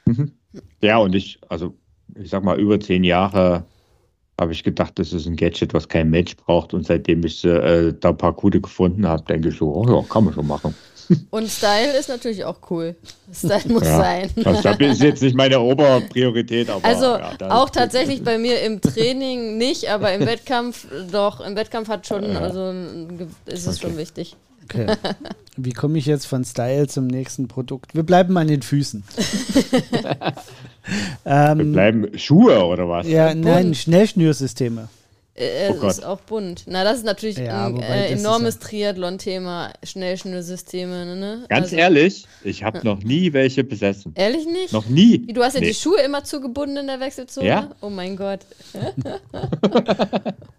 [0.08, 0.32] Mhm.
[0.82, 1.74] Ja, und ich, also
[2.16, 3.66] ich sag mal, über zehn Jahre
[4.40, 6.74] habe ich gedacht, das ist ein Gadget, was kein Mensch braucht.
[6.74, 10.04] Und seitdem ich äh, da ein paar gute gefunden habe, denke ich so, oh ja,
[10.08, 10.76] kann man schon machen.
[11.30, 12.96] Und Style ist natürlich auch cool.
[13.34, 14.30] Style muss ja, sein.
[14.36, 16.84] Das ist jetzt nicht meine Oberpriorität, aber.
[16.84, 21.40] Also ja, auch tatsächlich bei mir im Training nicht, aber im Wettkampf doch.
[21.40, 22.74] Im Wettkampf hat schon, also
[23.46, 23.88] ist es okay.
[23.88, 24.36] schon wichtig.
[24.70, 24.88] Okay.
[25.56, 27.96] Wie komme ich jetzt von Style zum nächsten Produkt?
[27.96, 29.04] Wir bleiben an den Füßen.
[31.26, 33.08] ähm, Wir bleiben Schuhe oder was?
[33.08, 34.90] Ja, nein, Schnellschnürsysteme.
[35.36, 36.64] Äh, oh ist auch bunt.
[36.66, 41.16] Na, das ist natürlich ja, ein äh, enormes ja Triathlon-Thema, Schnellschnürsysteme.
[41.16, 41.46] Ne?
[41.48, 44.14] Ganz also, ehrlich, ich habe noch nie welche besessen.
[44.16, 44.74] Ehrlich nicht?
[44.74, 45.28] Noch nie.
[45.28, 45.68] Du hast ja nee.
[45.68, 47.48] die Schuhe immer zugebunden in der Wechselzone?
[47.48, 47.70] Ja.
[47.82, 48.40] Oh mein Gott.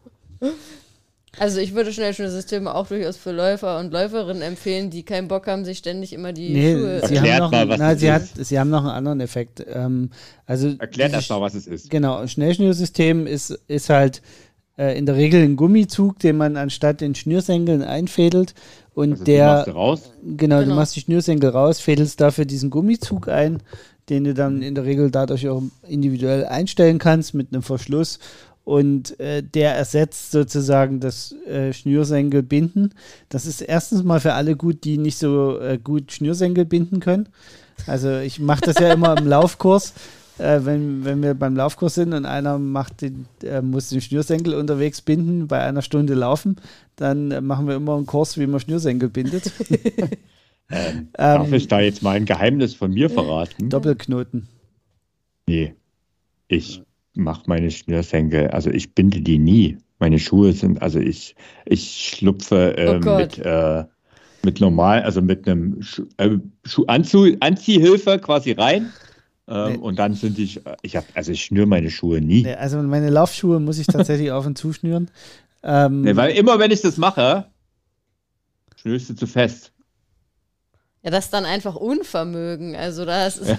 [1.39, 5.65] Also ich würde Schnellschnürsysteme auch durchaus für Läufer und Läuferinnen empfehlen, die keinen Bock haben,
[5.65, 7.01] sich ständig immer die nee, Schuhe...
[7.07, 9.65] Sie haben, noch, mal, na, sie, hat, sie haben noch einen anderen Effekt.
[9.73, 10.11] Ähm,
[10.47, 11.91] also Erklärt erst mal, was es ist.
[11.91, 14.23] Genau, Schnellschnürsystem ist, ist halt
[14.77, 18.55] äh, in der Regel ein Gummizug, den man anstatt den Schnürsenkeln einfädelt
[18.95, 19.65] und also der...
[19.65, 20.13] Du raus?
[20.23, 23.63] Genau, genau, du machst die Schnürsenkel raus, fädelst dafür diesen Gummizug ein,
[24.09, 28.19] den du dann in der Regel dadurch auch individuell einstellen kannst mit einem Verschluss
[28.69, 32.91] und äh, der ersetzt sozusagen das äh, Schnürsenkel binden.
[33.31, 37.31] Das ist erstens mal für alle gut, die nicht so äh, gut Schnürsenkel binden können.
[37.87, 39.95] Also ich mache das ja immer im Laufkurs,
[40.37, 44.53] äh, wenn, wenn wir beim Laufkurs sind und einer macht den, äh, muss den Schnürsenkel
[44.53, 46.57] unterwegs binden, bei einer Stunde laufen,
[46.97, 49.51] dann äh, machen wir immer einen Kurs, wie man Schnürsenkel bindet.
[50.71, 53.71] ähm, darf ich da jetzt mal ein Geheimnis von mir verraten?
[53.71, 54.47] Doppelknoten.
[55.47, 55.75] Nee.
[56.49, 56.83] Ich
[57.19, 59.79] mache meine Schnürsenkel, also ich binde die nie.
[59.99, 61.35] Meine Schuhe sind, also ich,
[61.67, 63.85] ich schlupfe äh, oh mit, äh,
[64.45, 68.93] mit normal, also mit einem Schu äh, Schu Anzu Anziehhilfe quasi rein.
[69.49, 69.79] Ähm, nee.
[69.79, 72.43] Und dann sind ich, ich habe, also ich schnüre meine Schuhe nie.
[72.43, 75.11] Nee, also meine Laufschuhe muss ich tatsächlich auf und zuschnüren.
[75.63, 77.47] Ähm, nee, weil immer wenn ich das mache,
[78.77, 79.73] schnürst du zu fest.
[81.09, 82.77] Ja, das ist dann einfach Unvermögen.
[82.77, 83.49] Also das ist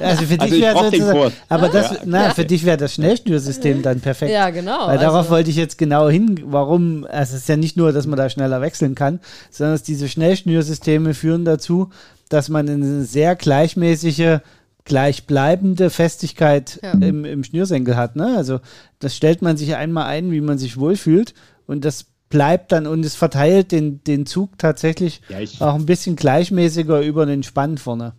[0.00, 3.80] also für dich also wäre sozusagen, aber das, ja, na, für dich wäre das Schnellschnürsystem
[3.80, 4.30] dann perfekt.
[4.30, 4.80] Ja, genau.
[4.80, 5.04] Weil also.
[5.04, 8.18] darauf wollte ich jetzt genau hin, warum, also es ist ja nicht nur, dass man
[8.18, 11.88] da schneller wechseln kann, sondern dass diese Schnellschnürsysteme führen dazu,
[12.28, 14.40] dass man eine sehr gleichmäßige,
[14.84, 16.92] gleichbleibende Festigkeit ja.
[16.92, 18.16] im, im Schnürsenkel hat.
[18.16, 18.36] Ne?
[18.36, 18.60] Also
[18.98, 21.32] das stellt man sich einmal ein, wie man sich wohlfühlt
[21.66, 26.16] und das bleibt dann und es verteilt den, den Zug tatsächlich ja, auch ein bisschen
[26.16, 28.14] gleichmäßiger über den Spann vorne.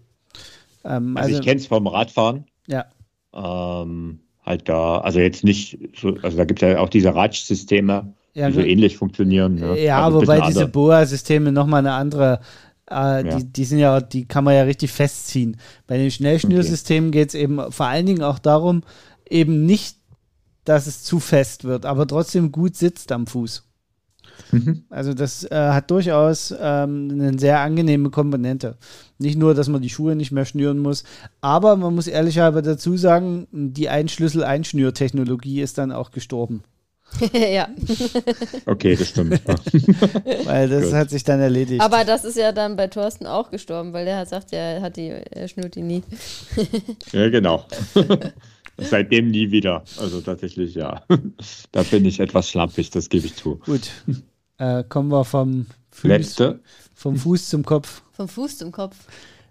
[0.84, 2.46] Ähm, also, also, ich kenne es vom Radfahren.
[2.68, 2.86] Ja.
[3.34, 8.14] Ähm, halt da, also jetzt nicht, so, also da gibt es ja auch diese Ratschsysteme,
[8.34, 9.56] ja, die so ähnlich funktionieren.
[9.56, 9.82] Ne?
[9.82, 12.42] Ja, also wobei diese Boa-Systeme nochmal eine andere,
[12.90, 13.22] äh, ja.
[13.24, 15.58] die, die sind ja, die kann man ja richtig festziehen.
[15.88, 17.20] Bei den Schnellschnürsystemen okay.
[17.20, 18.84] geht es eben vor allen Dingen auch darum,
[19.30, 19.96] eben nicht,
[20.66, 23.71] dass es zu fest wird, aber trotzdem gut sitzt am Fuß.
[24.52, 24.84] Mhm.
[24.90, 28.78] Also das äh, hat durchaus ähm, eine sehr angenehme Komponente.
[29.18, 31.04] Nicht nur, dass man die Schuhe nicht mehr schnüren muss,
[31.42, 36.64] aber man muss ehrlicherweise dazu sagen, die Einschlüssel-Einschnürtechnologie ist dann auch gestorben.
[37.34, 37.68] ja.
[38.66, 39.42] Okay, das stimmt.
[40.46, 40.94] weil das Gut.
[40.94, 41.82] hat sich dann erledigt.
[41.82, 44.98] Aber das ist ja dann bei Thorsten auch gestorben, weil der hat sagt, er hat
[44.98, 46.04] die, er schnürt die nie.
[47.12, 47.66] ja, genau.
[48.78, 49.84] Seitdem nie wieder.
[49.98, 51.04] Also tatsächlich ja.
[51.72, 53.58] da bin ich etwas schlampig, das gebe ich zu.
[53.58, 53.92] Gut.
[54.62, 56.60] Äh, kommen wir vom Fuß, Letzte.
[56.94, 58.04] vom Fuß zum Kopf.
[58.12, 58.96] Vom Fuß zum Kopf.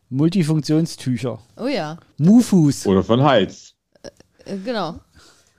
[0.08, 1.40] Multifunktionstücher.
[1.56, 1.98] Oh ja.
[2.18, 2.86] Mufuß.
[2.86, 3.74] Oder von Hals.
[4.44, 5.00] Äh, genau.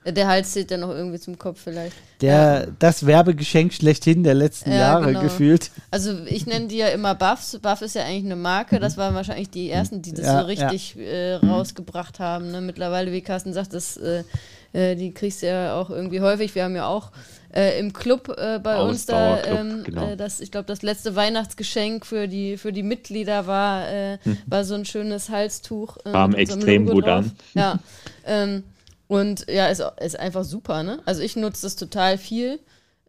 [0.06, 1.94] Der Hals zählt dann noch irgendwie zum Kopf vielleicht.
[2.22, 2.72] Der, ja.
[2.78, 5.20] Das Werbegeschenk schlechthin der letzten ja, Jahre genau.
[5.20, 5.70] gefühlt.
[5.90, 7.58] Also ich nenne die ja immer Buffs.
[7.60, 8.80] Buff ist ja eigentlich eine Marke.
[8.80, 12.50] Das waren wahrscheinlich die ersten, die das ja, so richtig äh, rausgebracht haben.
[12.50, 12.62] Ne?
[12.62, 14.24] Mittlerweile, wie Carsten sagt, das, äh,
[14.72, 16.54] äh, die kriegst du ja auch irgendwie häufig.
[16.54, 17.12] Wir haben ja auch
[17.54, 20.08] äh, im Club äh, bei uns da, ähm, genau.
[20.08, 23.86] äh, das, ich glaube, das letzte Weihnachtsgeschenk für die, für die Mitglieder war,
[24.22, 24.38] hm.
[24.46, 25.96] war so ein schönes Halstuch.
[26.04, 27.24] Äh, Kam extrem gut drauf.
[27.24, 27.32] an.
[27.54, 27.78] Ja.
[28.24, 28.64] Ähm,
[29.08, 31.00] und ja, ist, ist einfach super, ne?
[31.04, 32.58] Also ich nutze das total viel.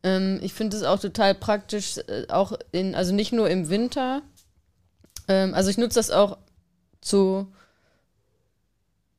[0.03, 4.21] Ähm, ich finde es auch total praktisch, äh, auch in, also nicht nur im Winter.
[5.29, 6.37] Ähm, also ich nutze das auch
[6.99, 7.47] zu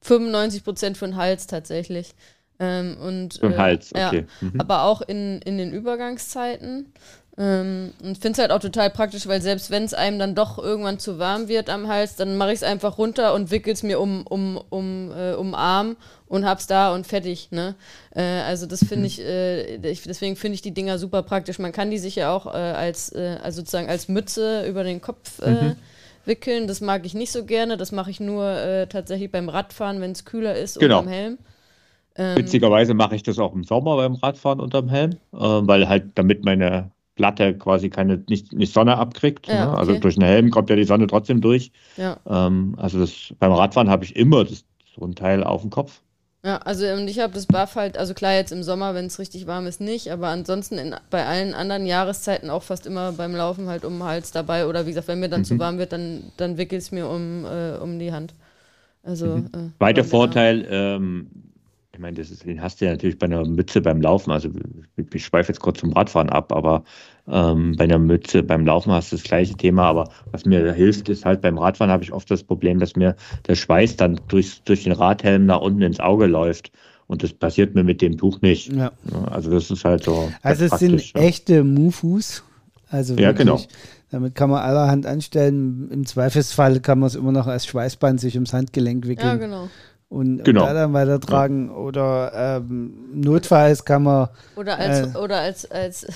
[0.03, 2.15] 95 Prozent für den Hals tatsächlich.
[2.61, 4.27] Ähm, und, den äh, Hals, okay.
[4.41, 4.61] Ja, mhm.
[4.61, 6.93] Aber auch in, in den Übergangszeiten.
[7.37, 10.57] Ähm, und finde es halt auch total praktisch, weil selbst wenn es einem dann doch
[10.57, 13.83] irgendwann zu warm wird am Hals, dann mache ich es einfach runter und wickel es
[13.83, 15.97] mir um, um, um, äh, um Arm
[16.29, 17.49] und hab's da und fertig.
[17.51, 17.75] Ne?
[18.15, 21.59] Äh, also das finde ich, äh, ich, deswegen finde ich die Dinger super praktisch.
[21.59, 25.01] Man kann die sich ja auch äh, als, äh, also sozusagen als Mütze über den
[25.01, 25.77] Kopf äh, mhm.
[26.25, 26.69] wickeln.
[26.69, 27.77] Das mag ich nicht so gerne.
[27.77, 31.01] Das mache ich nur tatsächlich beim Radfahren, wenn es kühler ist genau.
[31.01, 31.39] unterm Helm.
[32.17, 36.13] Ähm, Witzigerweise mache ich das auch im Sommer beim Radfahren unterm Helm, äh, weil halt
[36.15, 39.47] damit meine Platte quasi keine nicht, nicht Sonne abkriegt.
[39.47, 39.77] Ja, ne?
[39.77, 40.01] Also okay.
[40.01, 41.73] durch den Helm kommt ja die Sonne trotzdem durch.
[41.97, 42.19] Ja.
[42.29, 46.01] Ähm, also das, beim Radfahren habe ich immer das, so ein Teil auf dem Kopf.
[46.45, 49.19] Ja, also und ich habe das Buff halt, also klar jetzt im Sommer, wenn es
[49.19, 53.35] richtig warm ist, nicht, aber ansonsten in, bei allen anderen Jahreszeiten auch fast immer beim
[53.35, 55.47] Laufen halt um den Hals dabei oder wie gesagt, wenn mir dann mhm.
[55.47, 58.35] zu warm wird, dann, dann wickel es mir um, äh, um die Hand.
[59.03, 59.47] Also, mhm.
[59.55, 61.31] äh, Weiter Vorteil, ähm,
[61.95, 64.33] ich meine, das ist, den hast du ja natürlich bei einer Mütze beim Laufen.
[64.33, 64.49] Also
[65.13, 66.83] ich schweife jetzt kurz zum Radfahren ab, aber
[67.29, 69.85] ähm, bei einer Mütze beim Laufen hast du das gleiche Thema.
[69.85, 73.15] Aber was mir hilft, ist halt beim Radfahren habe ich oft das Problem, dass mir
[73.47, 76.73] der Schweiß dann durch, durch den Radhelm nach unten ins Auge läuft.
[77.07, 78.73] Und das passiert mir mit dem Tuch nicht.
[78.73, 78.91] Ja.
[79.31, 80.33] Also das ist halt so.
[80.43, 81.21] Also es sind ja.
[81.21, 82.43] echte Mufus.
[82.89, 83.61] Also ja, genau.
[84.11, 85.91] Damit kann man allerhand anstellen.
[85.93, 89.29] Im Zweifelsfall kann man es immer noch als Schweißband sich ums Handgelenk wickeln.
[89.29, 89.69] Ja, genau
[90.15, 90.63] und, genau.
[90.63, 91.69] und da dann weitertragen.
[91.69, 91.75] Ja.
[91.75, 94.29] Oder ähm, notfalls kann man.
[94.55, 96.07] Oder als, äh, oder als, als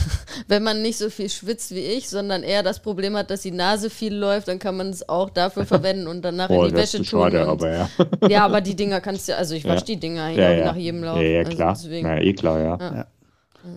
[0.48, 3.50] wenn man nicht so viel schwitzt wie ich, sondern eher das Problem hat, dass die
[3.50, 6.76] Nase viel läuft, dann kann man es auch dafür verwenden und danach oh, in die
[6.76, 7.04] Wäsche tun.
[7.04, 7.88] Schade, und, aber ja.
[8.28, 11.02] ja, aber die Dinger kannst du, also ich wasche die Dinger ja, ja, nach jedem
[11.02, 11.16] Lauf.
[11.16, 11.68] Ja, ja, also klar.
[11.70, 13.06] Also Na, eh klar, ja.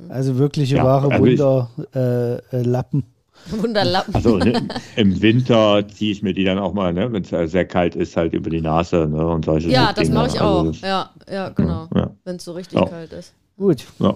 [0.09, 2.99] Also wirkliche wahre also Wunderlappen.
[2.99, 4.13] Äh, äh, Wunderlappen.
[4.15, 7.65] Also ne, im Winter ziehe ich mir die dann auch mal, ne, wenn es sehr
[7.65, 10.65] kalt ist, halt über die Nase ne, und solche Ja, das mache ich also auch.
[10.65, 11.87] Das, ja, ja, genau.
[11.95, 12.11] Ja.
[12.23, 12.85] Wenn es so richtig ja.
[12.85, 13.33] kalt ist.
[13.57, 13.85] Gut.
[13.99, 14.15] Ja.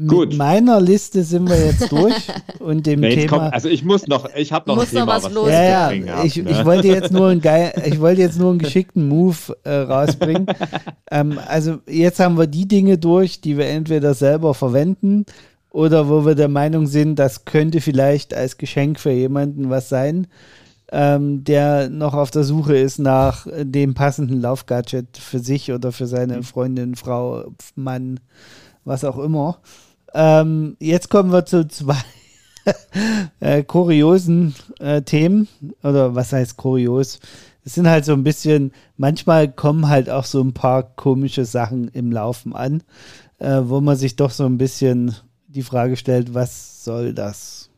[0.00, 0.36] Mit Gut.
[0.36, 2.14] meiner Liste sind wir jetzt durch
[2.60, 3.38] und dem nee, Thema.
[3.38, 5.48] Kommt, also ich muss noch, ich habe noch muss ein Thema, noch was, los.
[5.48, 6.22] Ja, ja.
[6.22, 6.50] Ich, ne?
[6.52, 10.46] ich, wollte jetzt nur einen geil, ich wollte jetzt nur einen geschickten Move äh, rausbringen.
[11.10, 15.26] ähm, also jetzt haben wir die Dinge durch, die wir entweder selber verwenden
[15.78, 20.26] oder wo wir der Meinung sind, das könnte vielleicht als Geschenk für jemanden was sein,
[20.90, 26.08] ähm, der noch auf der Suche ist nach dem passenden Laufgadget für sich oder für
[26.08, 26.42] seine mhm.
[26.42, 28.18] Freundin, Frau, Mann,
[28.84, 29.58] was auch immer.
[30.14, 32.02] Ähm, jetzt kommen wir zu zwei
[33.38, 35.46] äh, kuriosen äh, Themen.
[35.84, 37.20] Oder was heißt kurios?
[37.64, 41.86] Es sind halt so ein bisschen, manchmal kommen halt auch so ein paar komische Sachen
[41.86, 42.82] im Laufen an,
[43.38, 45.14] äh, wo man sich doch so ein bisschen
[45.48, 47.70] die Frage stellt, was soll das?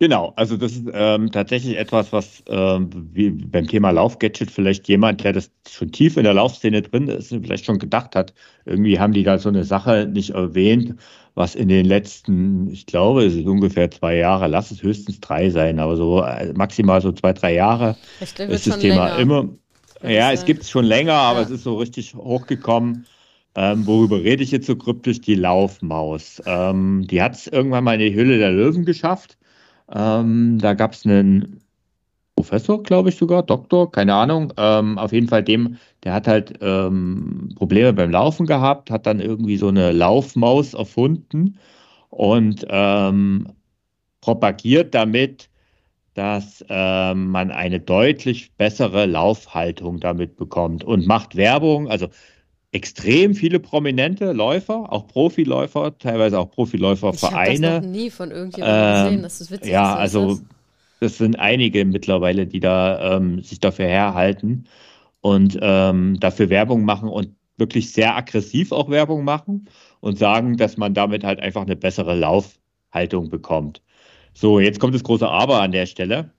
[0.00, 5.22] Genau, also das ist ähm, tatsächlich etwas, was ähm, wie beim Thema Laufgadget vielleicht jemand,
[5.22, 8.34] der das schon tief in der Laufszene drin ist, vielleicht schon gedacht hat.
[8.64, 10.96] Irgendwie haben die da so eine Sache nicht erwähnt,
[11.34, 15.48] was in den letzten, ich glaube, es ist ungefähr zwei Jahre, lass es höchstens drei
[15.50, 19.18] sein, aber so äh, maximal so zwei, drei Jahre ist das Thema länger.
[19.18, 19.48] immer.
[20.02, 21.44] Ja, es gibt es schon länger, aber ja.
[21.46, 23.06] es ist so richtig hochgekommen.
[23.56, 25.20] Ähm, worüber rede ich jetzt so kryptisch?
[25.20, 26.42] Die Laufmaus.
[26.46, 29.38] Ähm, die hat es irgendwann mal in die Hülle der Löwen geschafft.
[29.92, 31.60] Ähm, da gab es einen
[32.36, 34.52] Professor, glaube ich sogar, Doktor, keine Ahnung.
[34.56, 39.20] Ähm, auf jeden Fall dem, der hat halt ähm, Probleme beim Laufen gehabt, hat dann
[39.20, 41.58] irgendwie so eine Laufmaus erfunden
[42.10, 43.48] und ähm,
[44.20, 45.48] propagiert damit,
[46.14, 51.88] dass man eine deutlich bessere Laufhaltung damit bekommt und macht Werbung.
[51.88, 52.06] Also
[52.74, 57.52] extrem viele prominente Läufer, auch Profiläufer, teilweise auch Profiläufervereine.
[57.52, 59.72] Ich habe das noch nie von irgendjemandem ähm, gesehen, das ist witzig.
[59.72, 60.40] Ja, also
[60.98, 64.64] das sind einige mittlerweile, die da ähm, sich dafür herhalten
[65.20, 69.68] und ähm, dafür Werbung machen und wirklich sehr aggressiv auch Werbung machen
[70.00, 73.82] und sagen, dass man damit halt einfach eine bessere Laufhaltung bekommt.
[74.32, 76.30] So, jetzt kommt das große Aber an der Stelle.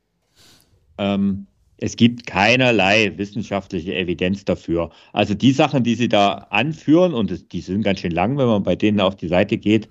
[0.98, 1.48] Ähm,
[1.78, 4.92] es gibt keinerlei wissenschaftliche Evidenz dafür.
[5.14, 8.64] Also die Sachen, die Sie da anführen, und die sind ganz schön lang, wenn man
[8.64, 9.90] bei denen auf die Seite geht,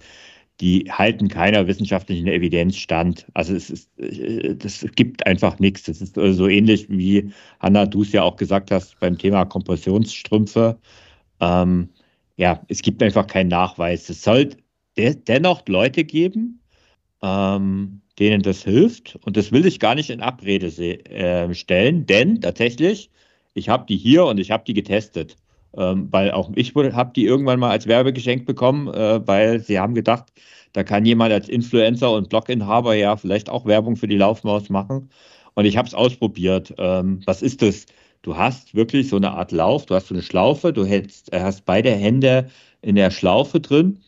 [0.61, 3.26] die halten keiner wissenschaftlichen Evidenz stand.
[3.35, 5.85] Also es ist, äh, das gibt einfach nichts.
[5.85, 10.78] Das ist so ähnlich wie Hanna, du es ja auch gesagt hast beim Thema Kompressionsstrümpfe.
[11.41, 11.91] Ähm,
[12.37, 14.09] ja, es gibt einfach keinen Nachweis.
[14.09, 14.51] Es soll
[14.97, 16.61] de dennoch Leute geben,
[17.22, 19.18] ähm, denen das hilft.
[19.24, 23.10] Und das will ich gar nicht in Abrede äh, stellen, denn tatsächlich,
[23.54, 25.36] ich habe die hier und ich habe die getestet.
[25.76, 29.94] Ähm, weil auch ich habe die irgendwann mal als Werbegeschenk bekommen, äh, weil sie haben
[29.94, 30.32] gedacht,
[30.72, 35.10] da kann jemand als Influencer und Bloginhaber ja vielleicht auch Werbung für die Laufmaus machen.
[35.54, 36.74] Und ich habe es ausprobiert.
[36.78, 37.86] Ähm, was ist das?
[38.22, 41.40] Du hast wirklich so eine Art Lauf, du hast so eine Schlaufe, du hast, äh,
[41.40, 42.50] hast beide Hände
[42.82, 44.00] in der Schlaufe drin.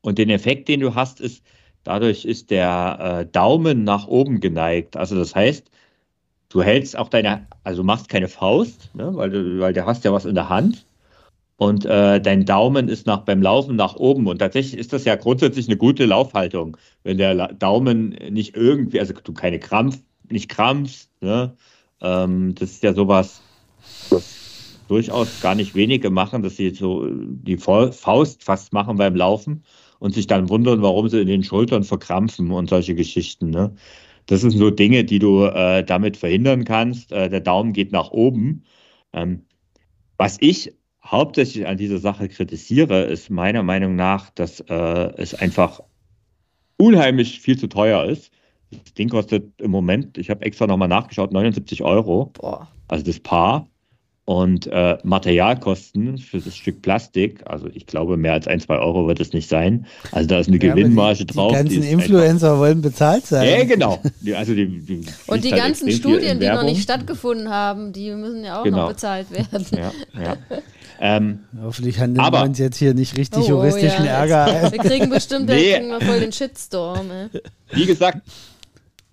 [0.00, 1.42] Und den Effekt, den du hast, ist,
[1.86, 4.96] Dadurch ist der äh, Daumen nach oben geneigt.
[4.96, 5.70] Also das heißt,
[6.48, 10.12] du hältst auch deine, also machst keine Faust, ne, weil, du, weil du hast ja
[10.12, 10.84] was in der Hand.
[11.58, 14.26] Und äh, dein Daumen ist nach, beim Laufen nach oben.
[14.26, 16.76] Und tatsächlich ist das ja grundsätzlich eine gute Laufhaltung.
[17.04, 21.56] Wenn der Daumen nicht irgendwie, also du keine Krampf, nicht krampfst, ne?
[22.00, 23.44] Ähm, das ist ja sowas,
[24.10, 24.40] was
[24.88, 29.62] durchaus gar nicht wenige machen, dass sie so die Faust fast machen beim Laufen
[29.98, 33.50] und sich dann wundern, warum sie in den Schultern verkrampfen und solche Geschichten.
[33.50, 33.74] Ne?
[34.26, 37.12] Das sind so Dinge, die du äh, damit verhindern kannst.
[37.12, 38.64] Äh, der Daumen geht nach oben.
[39.12, 39.42] Ähm,
[40.18, 40.72] was ich
[41.04, 45.80] hauptsächlich an dieser Sache kritisiere, ist meiner Meinung nach, dass äh, es einfach
[46.76, 48.32] unheimlich viel zu teuer ist.
[48.70, 52.32] Das Ding kostet im Moment, ich habe extra nochmal nachgeschaut, 79 Euro.
[52.34, 52.68] Boah.
[52.88, 53.68] Also das Paar.
[54.26, 59.06] Und äh, Materialkosten für das Stück Plastik, also ich glaube, mehr als ein, zwei Euro
[59.06, 59.86] wird es nicht sein.
[60.10, 61.52] Also da ist eine ja, Gewinnmarge die, drauf.
[61.52, 63.48] Die ganzen die Influencer einfach, wollen bezahlt sein.
[63.48, 64.02] Ja, genau.
[64.20, 68.10] Die, also die, die Und die halt ganzen Studien, die noch nicht stattgefunden haben, die
[68.14, 68.78] müssen ja auch genau.
[68.78, 69.64] noch bezahlt werden.
[69.70, 70.36] Ja, ja.
[70.98, 74.72] Ähm, Hoffentlich handeln aber, wir uns jetzt hier nicht richtig oh, juristischen ja, Ärger ein.
[74.72, 75.74] Wir kriegen bestimmt nee.
[75.74, 77.10] kriegen wir voll den Shitstorm.
[77.10, 77.40] Ey.
[77.72, 78.22] Wie gesagt,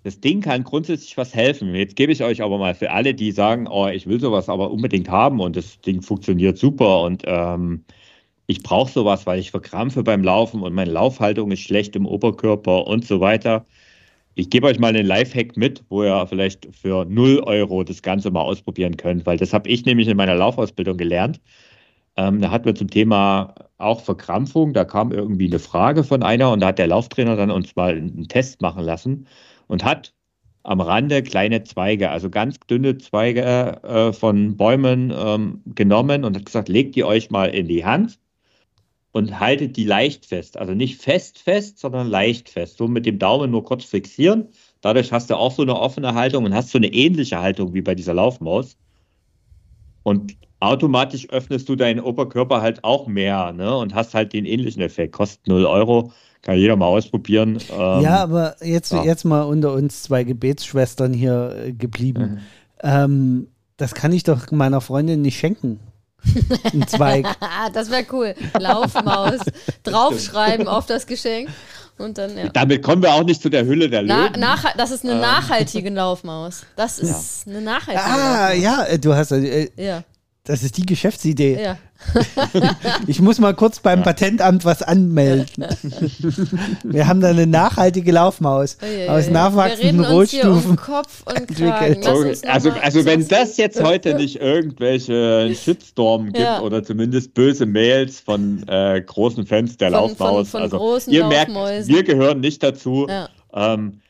[0.04, 1.74] das Ding kann grundsätzlich was helfen.
[1.76, 4.72] Jetzt gebe ich euch aber mal für alle, die sagen, oh, ich will sowas aber
[4.72, 7.86] unbedingt haben und das Ding funktioniert super und ähm,
[8.47, 12.86] ich brauche sowas, weil ich verkrampfe beim Laufen und meine Laufhaltung ist schlecht im Oberkörper
[12.88, 13.66] und so weiter.
[14.36, 18.32] Ich gebe euch mal einen Lifehack mit, wo ihr vielleicht für 0 Euro das Ganze
[18.32, 21.39] mal ausprobieren könnt, weil das habe ich nämlich in meiner Laufausbildung gelernt.
[22.18, 26.51] Ähm, da hatten wir zum Thema auch Verkrampfung, da kam irgendwie eine Frage von einer
[26.51, 29.28] und da hat der Lauftrainer dann uns mal einen Test machen lassen
[29.74, 30.14] und hat
[30.62, 36.46] am Rande kleine Zweige, also ganz dünne Zweige äh, von Bäumen ähm, genommen und hat
[36.46, 38.20] gesagt, legt die euch mal in die Hand
[39.14, 40.58] und haltet die leicht fest.
[40.58, 42.78] Also nicht fest fest, sondern leicht fest.
[42.78, 44.50] So mit dem Daumen nur kurz fixieren.
[44.82, 47.82] Dadurch hast du auch so eine offene Haltung und hast so eine ähnliche Haltung wie
[47.82, 48.78] bei dieser Laufmaus.
[50.04, 53.76] Und automatisch öffnest du deinen Oberkörper halt auch mehr ne?
[53.76, 55.14] und hast halt den ähnlichen Effekt.
[55.14, 56.12] Kostet 0 Euro,
[56.44, 57.58] kann jeder mal ausprobieren.
[57.72, 59.04] Ähm, ja, aber jetzt, ja.
[59.04, 62.24] jetzt mal unter uns zwei Gebetsschwestern hier äh, geblieben.
[62.24, 62.39] Mhm.
[62.84, 65.80] Ähm, das kann ich doch meiner Freundin nicht schenken.
[66.74, 67.26] Ein Zweig.
[67.74, 68.36] das wäre cool.
[68.60, 69.39] Laufmaus.
[69.84, 71.50] Draufschreiben auf das Geschenk.
[71.98, 72.50] Und dann, ja.
[72.50, 74.34] Damit kommen wir auch nicht zu der Hülle der Löwen.
[74.38, 75.22] Na, das ist eine ähm.
[75.22, 76.66] nachhaltige Laufmaus.
[76.76, 77.54] Das ist ja.
[77.54, 78.64] eine nachhaltige Ah, Laufmaus.
[78.64, 79.32] ja, äh, du hast.
[79.32, 80.04] Äh, ja.
[80.46, 81.58] Das ist die Geschäftsidee.
[81.62, 81.78] Ja.
[83.08, 84.04] ich muss mal kurz beim ja.
[84.04, 85.48] Patentamt was anmelden.
[86.84, 92.06] Wir haben da eine nachhaltige Laufmaus oh, aus nachwachsenden Rohstufen um Kopf und entwickelt.
[92.46, 96.60] Also, also wenn das jetzt heute nicht irgendwelche Shitstorm gibt ja.
[96.60, 101.26] oder zumindest böse Mails von äh, großen Fans der von, Laufmaus, von, von also ihr
[101.26, 103.08] merkt, wir gehören nicht dazu.
[103.08, 103.30] Ja.
[103.54, 104.02] Ähm,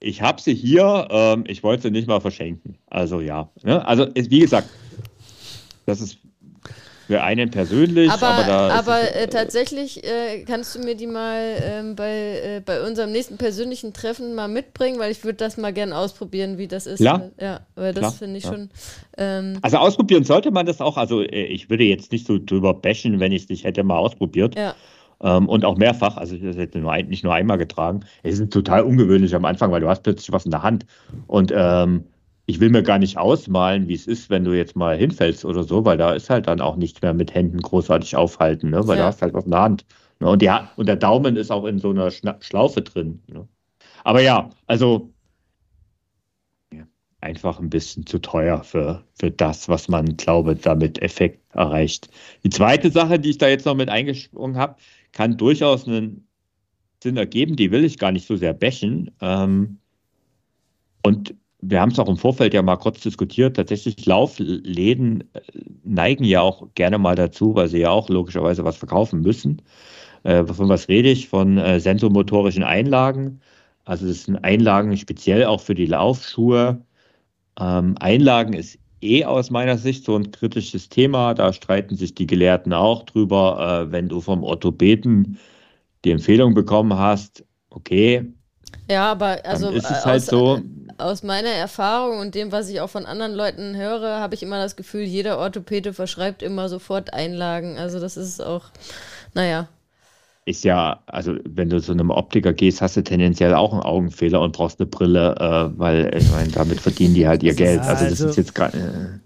[0.00, 2.78] ich habe sie hier, ähm, ich wollte sie nicht mal verschenken.
[2.86, 3.86] Also ja, ne?
[3.86, 4.70] also wie gesagt,
[5.86, 6.18] das ist
[7.06, 8.10] für einen persönlich.
[8.10, 12.86] Aber, aber, aber äh, tatsächlich äh, kannst du mir die mal ähm, bei, äh, bei
[12.86, 16.86] unserem nächsten persönlichen Treffen mal mitbringen, weil ich würde das mal gerne ausprobieren, wie das
[16.86, 17.00] ist.
[17.00, 18.52] Ja, ja weil das finde ich ja.
[18.52, 18.70] schon.
[19.18, 20.96] Ähm, also ausprobieren sollte man das auch.
[20.96, 23.98] Also äh, ich würde jetzt nicht so drüber bashen, wenn ich es nicht hätte mal
[23.98, 24.56] ausprobiert.
[24.56, 24.74] Ja.
[25.22, 28.00] Ähm, und auch mehrfach, also ich hätte nur ein, nicht nur einmal getragen.
[28.22, 30.86] Es ist total ungewöhnlich am Anfang, weil du hast plötzlich was in der Hand.
[31.26, 32.04] Und ähm,
[32.52, 35.64] ich will mir gar nicht ausmalen, wie es ist, wenn du jetzt mal hinfällst oder
[35.64, 38.86] so, weil da ist halt dann auch nichts mehr mit Händen großartig aufhalten, ne?
[38.86, 39.04] weil ja.
[39.04, 39.86] du hast halt was in der Hand.
[40.20, 40.28] Ne?
[40.28, 43.22] Und, ja, und der Daumen ist auch in so einer Schna Schlaufe drin.
[43.26, 43.48] Ne?
[44.04, 45.14] Aber ja, also
[47.22, 52.10] einfach ein bisschen zu teuer für, für das, was man, glaube damit Effekt erreicht.
[52.44, 54.76] Die zweite Sache, die ich da jetzt noch mit eingesprungen habe,
[55.12, 56.28] kann durchaus einen
[57.02, 59.10] Sinn ergeben, die will ich gar nicht so sehr bächen.
[59.22, 59.78] Ähm,
[61.02, 63.56] und wir haben es auch im Vorfeld ja mal kurz diskutiert.
[63.56, 65.40] Tatsächlich Laufläden äh,
[65.84, 69.62] neigen ja auch gerne mal dazu, weil sie ja auch logischerweise was verkaufen müssen.
[70.24, 71.28] Äh, von was rede ich?
[71.28, 73.40] Von äh, sensomotorischen Einlagen.
[73.84, 76.84] Also das sind Einlagen speziell auch für die Laufschuhe.
[77.60, 81.34] Ähm, Einlagen ist eh aus meiner Sicht so ein kritisches Thema.
[81.34, 83.86] Da streiten sich die Gelehrten auch drüber.
[83.86, 85.38] Äh, wenn du vom Orthopäden
[86.04, 88.24] die Empfehlung bekommen hast, okay.
[88.90, 90.60] Ja, aber also ist es halt so
[91.02, 94.58] aus meiner Erfahrung und dem, was ich auch von anderen Leuten höre, habe ich immer
[94.62, 97.78] das Gefühl, jeder Orthopäde verschreibt immer sofort Einlagen.
[97.78, 98.66] Also das ist auch,
[99.34, 99.68] naja.
[100.44, 104.40] Ist ja, also wenn du zu einem Optiker gehst, hast du tendenziell auch einen Augenfehler
[104.40, 107.80] und brauchst eine Brille, äh, weil ich meine, damit verdienen die halt ihr Geld.
[107.80, 109.20] Also, das ist also jetzt gerade.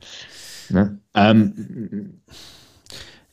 [0.70, 0.98] Äh, ne?
[1.14, 2.20] ähm,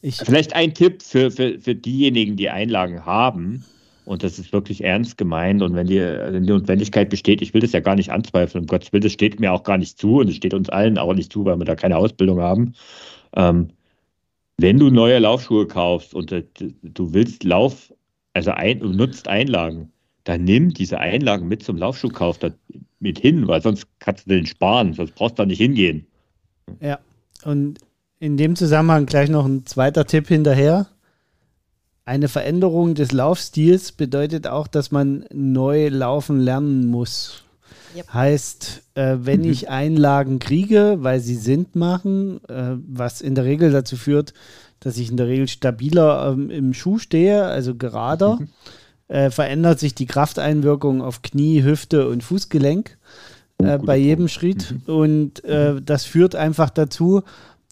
[0.02, 3.66] vielleicht ein Tipp für, für, für diejenigen, die Einlagen haben
[4.06, 5.62] und das ist wirklich ernst gemeint.
[5.62, 8.68] Und wenn die, wenn die Notwendigkeit besteht, ich will das ja gar nicht anzweifeln, um
[8.68, 11.14] Gottes Willen, das steht mir auch gar nicht zu und es steht uns allen auch
[11.14, 12.74] nicht zu, weil wir da keine Ausbildung haben.
[13.36, 13.70] Ähm,
[14.58, 16.44] wenn du neue Laufschuhe kaufst und äh,
[16.84, 17.94] du willst Lauf,
[18.34, 19.92] also ein, nutzt Einlagen,
[20.24, 22.40] dann nimm diese Einlagen mit zum Laufschuhkauf
[23.00, 26.08] mit hin, weil sonst kannst du den sparen, sonst brauchst du da nicht hingehen.
[26.80, 27.00] Ja,
[27.44, 27.80] und
[28.20, 30.88] in dem Zusammenhang gleich noch ein zweiter Tipp hinterher.
[32.06, 37.44] Eine Veränderung des Laufstils bedeutet auch, dass man neu laufen lernen muss.
[37.96, 38.14] Yep.
[38.14, 39.52] Heißt, äh, wenn mhm.
[39.52, 44.34] ich Einlagen kriege, weil sie Sinn machen, äh, was in der Regel dazu führt,
[44.80, 48.48] dass ich in der Regel stabiler ähm, im Schuh stehe, also gerader, mhm.
[49.08, 52.98] äh, verändert sich die Krafteinwirkung auf Knie, Hüfte und Fußgelenk
[53.60, 54.72] oh, bei jedem Schritt.
[54.72, 54.94] Mhm.
[54.94, 57.24] Und äh, das führt einfach dazu,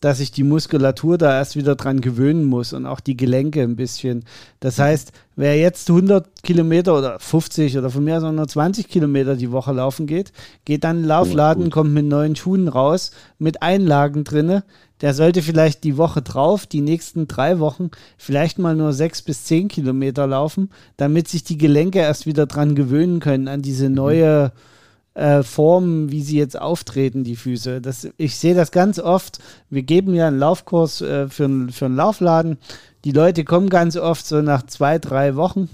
[0.01, 3.75] dass sich die Muskulatur da erst wieder dran gewöhnen muss und auch die Gelenke ein
[3.75, 4.25] bisschen.
[4.59, 8.89] Das heißt, wer jetzt 100 Kilometer oder 50 oder von mir aus auch nur 20
[8.89, 10.33] Kilometer die Woche laufen geht,
[10.65, 14.63] geht dann in den Laufladen, kommt mit neuen Schuhen raus, mit Einlagen drinne.
[15.01, 19.45] Der sollte vielleicht die Woche drauf, die nächsten drei Wochen, vielleicht mal nur sechs bis
[19.45, 23.95] zehn Kilometer laufen, damit sich die Gelenke erst wieder dran gewöhnen können an diese mhm.
[23.95, 24.70] neue mhm
[25.13, 27.81] äh, Formen, wie sie jetzt auftreten, die Füße.
[27.81, 29.39] Das, ich sehe das ganz oft.
[29.69, 32.57] Wir geben ja einen Laufkurs äh, für, für einen Laufladen.
[33.03, 35.69] Die Leute kommen ganz oft so nach zwei, drei Wochen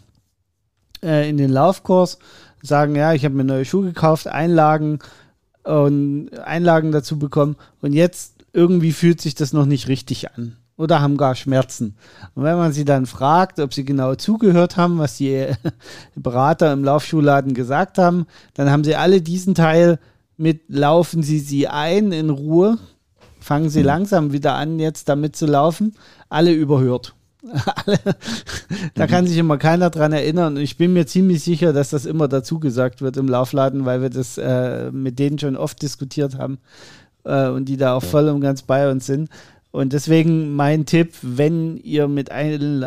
[1.03, 2.19] äh, in den Laufkurs,
[2.61, 4.99] sagen, ja, ich habe mir neue Schuhe gekauft, Einlagen
[5.63, 11.01] und Einlagen dazu bekommen und jetzt irgendwie fühlt sich das noch nicht richtig an oder
[11.01, 11.95] haben gar Schmerzen.
[12.35, 15.47] Und wenn man sie dann fragt, ob sie genau zugehört haben, was die
[16.15, 19.99] Berater im Laufschuhladen gesagt haben, dann haben sie alle diesen Teil
[20.37, 22.77] mit laufen Sie sie ein in Ruhe,
[23.39, 23.85] fangen Sie mhm.
[23.85, 25.95] langsam wieder an, jetzt damit zu laufen,
[26.29, 27.15] alle überhört.
[28.95, 29.09] da mhm.
[29.09, 30.57] kann sich immer keiner dran erinnern.
[30.57, 34.01] Und ich bin mir ziemlich sicher, dass das immer dazu gesagt wird im Laufladen, weil
[34.01, 36.59] wir das äh, mit denen schon oft diskutiert haben
[37.23, 39.29] äh, und die da auch voll und ganz bei uns sind.
[39.71, 42.29] Und deswegen mein Tipp, wenn ihr mit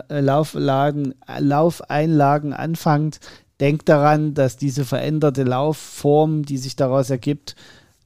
[0.09, 3.21] Lauflagen, Laufeinlagen anfangt,
[3.61, 7.55] denkt daran, dass diese veränderte Laufform, die sich daraus ergibt,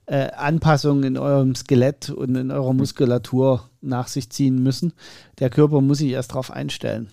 [0.06, 4.92] äh, Anpassungen in eurem Skelett und in eurer Muskulatur nach sich ziehen müssen.
[5.38, 7.08] Der Körper muss sich erst darauf einstellen.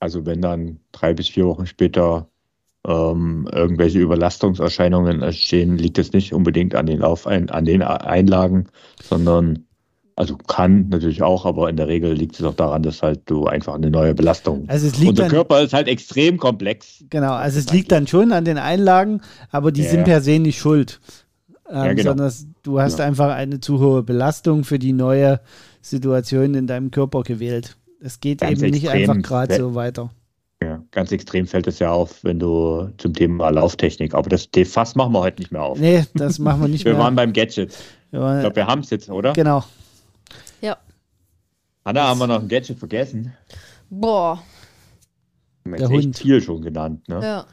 [0.00, 2.28] Also wenn dann drei bis vier Wochen später
[2.86, 8.68] ähm, irgendwelche Überlastungserscheinungen entstehen, liegt es nicht unbedingt an den Laufein an den Einlagen,
[9.02, 9.66] sondern
[10.16, 13.46] also kann natürlich auch, aber in der Regel liegt es auch daran, dass halt du
[13.46, 14.64] einfach eine neue Belastung.
[14.68, 17.04] Also es liegt Unser dann, Körper ist halt extrem komplex.
[17.10, 19.90] Genau, also es liegt dann schon an den Einlagen, aber die ja.
[19.90, 21.00] sind per se nicht schuld.
[21.68, 22.10] Ähm, ja, genau.
[22.10, 23.06] Sondern du hast ja.
[23.06, 25.40] einfach eine zu hohe Belastung für die neue
[25.80, 27.76] Situation in deinem Körper gewählt.
[28.00, 30.10] Es geht ganz eben nicht einfach gerade so weiter.
[30.62, 34.94] Ja, ganz extrem fällt es ja auf, wenn du zum Thema Lauftechnik, aber das Fass
[34.94, 35.78] machen wir heute nicht mehr auf.
[35.78, 37.00] Nee, das machen wir nicht wir mehr.
[37.00, 37.70] Wir waren beim Gadget.
[37.70, 39.32] Ich glaube, wir haben es jetzt, oder?
[39.32, 39.64] Genau.
[41.84, 41.90] Ja.
[41.90, 43.34] Hanna, haben wir noch ein Gadget vergessen?
[43.90, 44.42] Boah.
[45.66, 46.18] Der Hund.
[46.18, 47.20] viel schon genannt, ne?
[47.22, 47.46] Ja.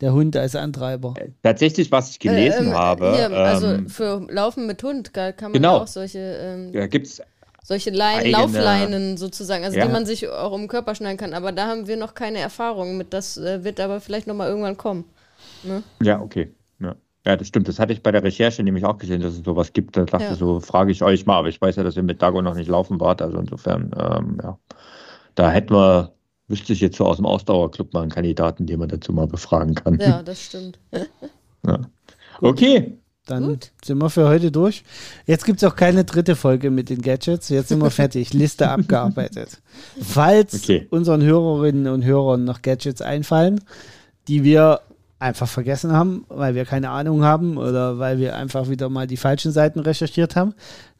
[0.00, 1.14] Der Hund als Antreiber.
[1.16, 3.16] Äh, tatsächlich, was ich gelesen äh, ähm, habe.
[3.16, 5.78] Hier, also ähm, für Laufen mit Hund kann man genau.
[5.78, 6.18] auch solche.
[6.18, 7.20] Ähm, ja, gibt's
[7.64, 9.86] solche Leinen, Laufleinen sozusagen, also ja.
[9.86, 11.34] die man sich auch um den Körper schneiden kann.
[11.34, 13.12] Aber da haben wir noch keine Erfahrung mit.
[13.12, 15.04] Das äh, wird aber vielleicht nochmal irgendwann kommen.
[15.64, 15.82] Ne?
[16.02, 16.52] Ja, okay.
[17.28, 17.68] Ja, das stimmt.
[17.68, 19.98] Das hatte ich bei der Recherche nämlich auch gesehen, dass es sowas gibt.
[19.98, 20.34] Da dachte ja.
[20.34, 22.68] so, frage ich euch mal, aber ich weiß ja, dass ihr mit Dago noch nicht
[22.68, 23.20] laufen wart.
[23.20, 24.58] Also insofern, ähm, ja.
[25.34, 26.14] Da hätten wir,
[26.46, 29.74] wüsste ich jetzt so aus dem Ausdauerclub mal einen Kandidaten, den man dazu mal befragen
[29.74, 29.98] kann.
[30.00, 30.78] Ja, das stimmt.
[31.66, 31.80] ja.
[32.40, 32.96] Okay.
[33.26, 33.72] Dann Gut.
[33.84, 34.82] sind wir für heute durch.
[35.26, 37.50] Jetzt gibt es auch keine dritte Folge mit den Gadgets.
[37.50, 38.32] Jetzt sind wir fertig.
[38.32, 39.60] Liste abgearbeitet.
[40.00, 40.86] Falls okay.
[40.88, 43.60] unseren Hörerinnen und Hörern noch Gadgets einfallen,
[44.28, 44.80] die wir
[45.18, 49.16] einfach vergessen haben, weil wir keine Ahnung haben oder weil wir einfach wieder mal die
[49.16, 50.54] falschen Seiten recherchiert haben.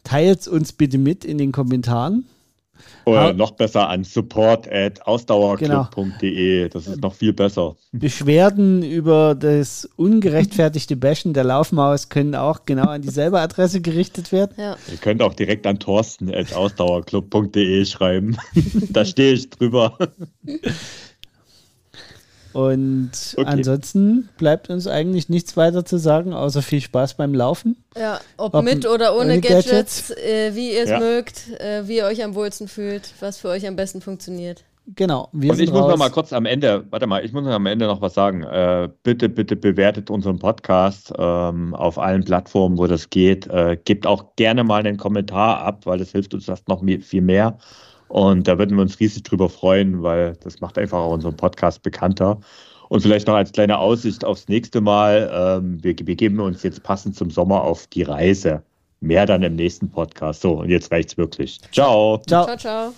[0.05, 2.27] Teilt uns bitte mit in den Kommentaren.
[3.05, 6.59] Oder noch besser an support at ausdauerclub.de.
[6.59, 6.69] Genau.
[6.69, 7.77] Das ist noch viel besser.
[7.93, 14.53] Beschwerden über das ungerechtfertigte Bashen der Laufmaus können auch genau an dieselbe Adresse gerichtet werden.
[14.59, 14.77] Ja.
[14.91, 18.37] Ihr könnt auch direkt an thorsten at ausdauerclub.de schreiben.
[18.91, 19.97] da stehe ich drüber.
[22.53, 23.47] Und okay.
[23.47, 27.77] ansonsten bleibt uns eigentlich nichts weiter zu sagen, außer viel Spaß beim Laufen.
[27.97, 30.11] Ja, ob, ob mit oder ohne, ohne Gadgets, Gadgets.
[30.11, 30.99] Äh, wie ihr es ja.
[30.99, 34.65] mögt, äh, wie ihr euch am wohlsten fühlt, was für euch am besten funktioniert.
[34.97, 35.29] Genau.
[35.33, 37.67] Wir Und ich muss noch mal kurz am Ende, warte mal, ich muss noch am
[37.67, 38.43] Ende noch was sagen.
[38.43, 43.47] Äh, bitte, bitte bewertet unseren Podcast ähm, auf allen Plattformen, wo das geht.
[43.49, 47.21] Äh, gebt auch gerne mal einen Kommentar ab, weil das hilft uns das noch viel
[47.21, 47.59] mehr.
[48.09, 51.83] Und da würden wir uns riesig drüber freuen, weil das macht einfach auch unseren Podcast
[51.83, 52.41] bekannter.
[52.89, 55.31] Und vielleicht noch als kleine Aussicht aufs nächste Mal.
[55.33, 58.63] Ähm, wir begeben uns jetzt passend zum Sommer auf die Reise.
[59.01, 60.41] Mehr dann im nächsten Podcast.
[60.41, 61.61] So, und jetzt reicht's wirklich.
[61.71, 62.21] Ciao.
[62.27, 62.57] Ciao, ciao.
[62.57, 62.95] ciao.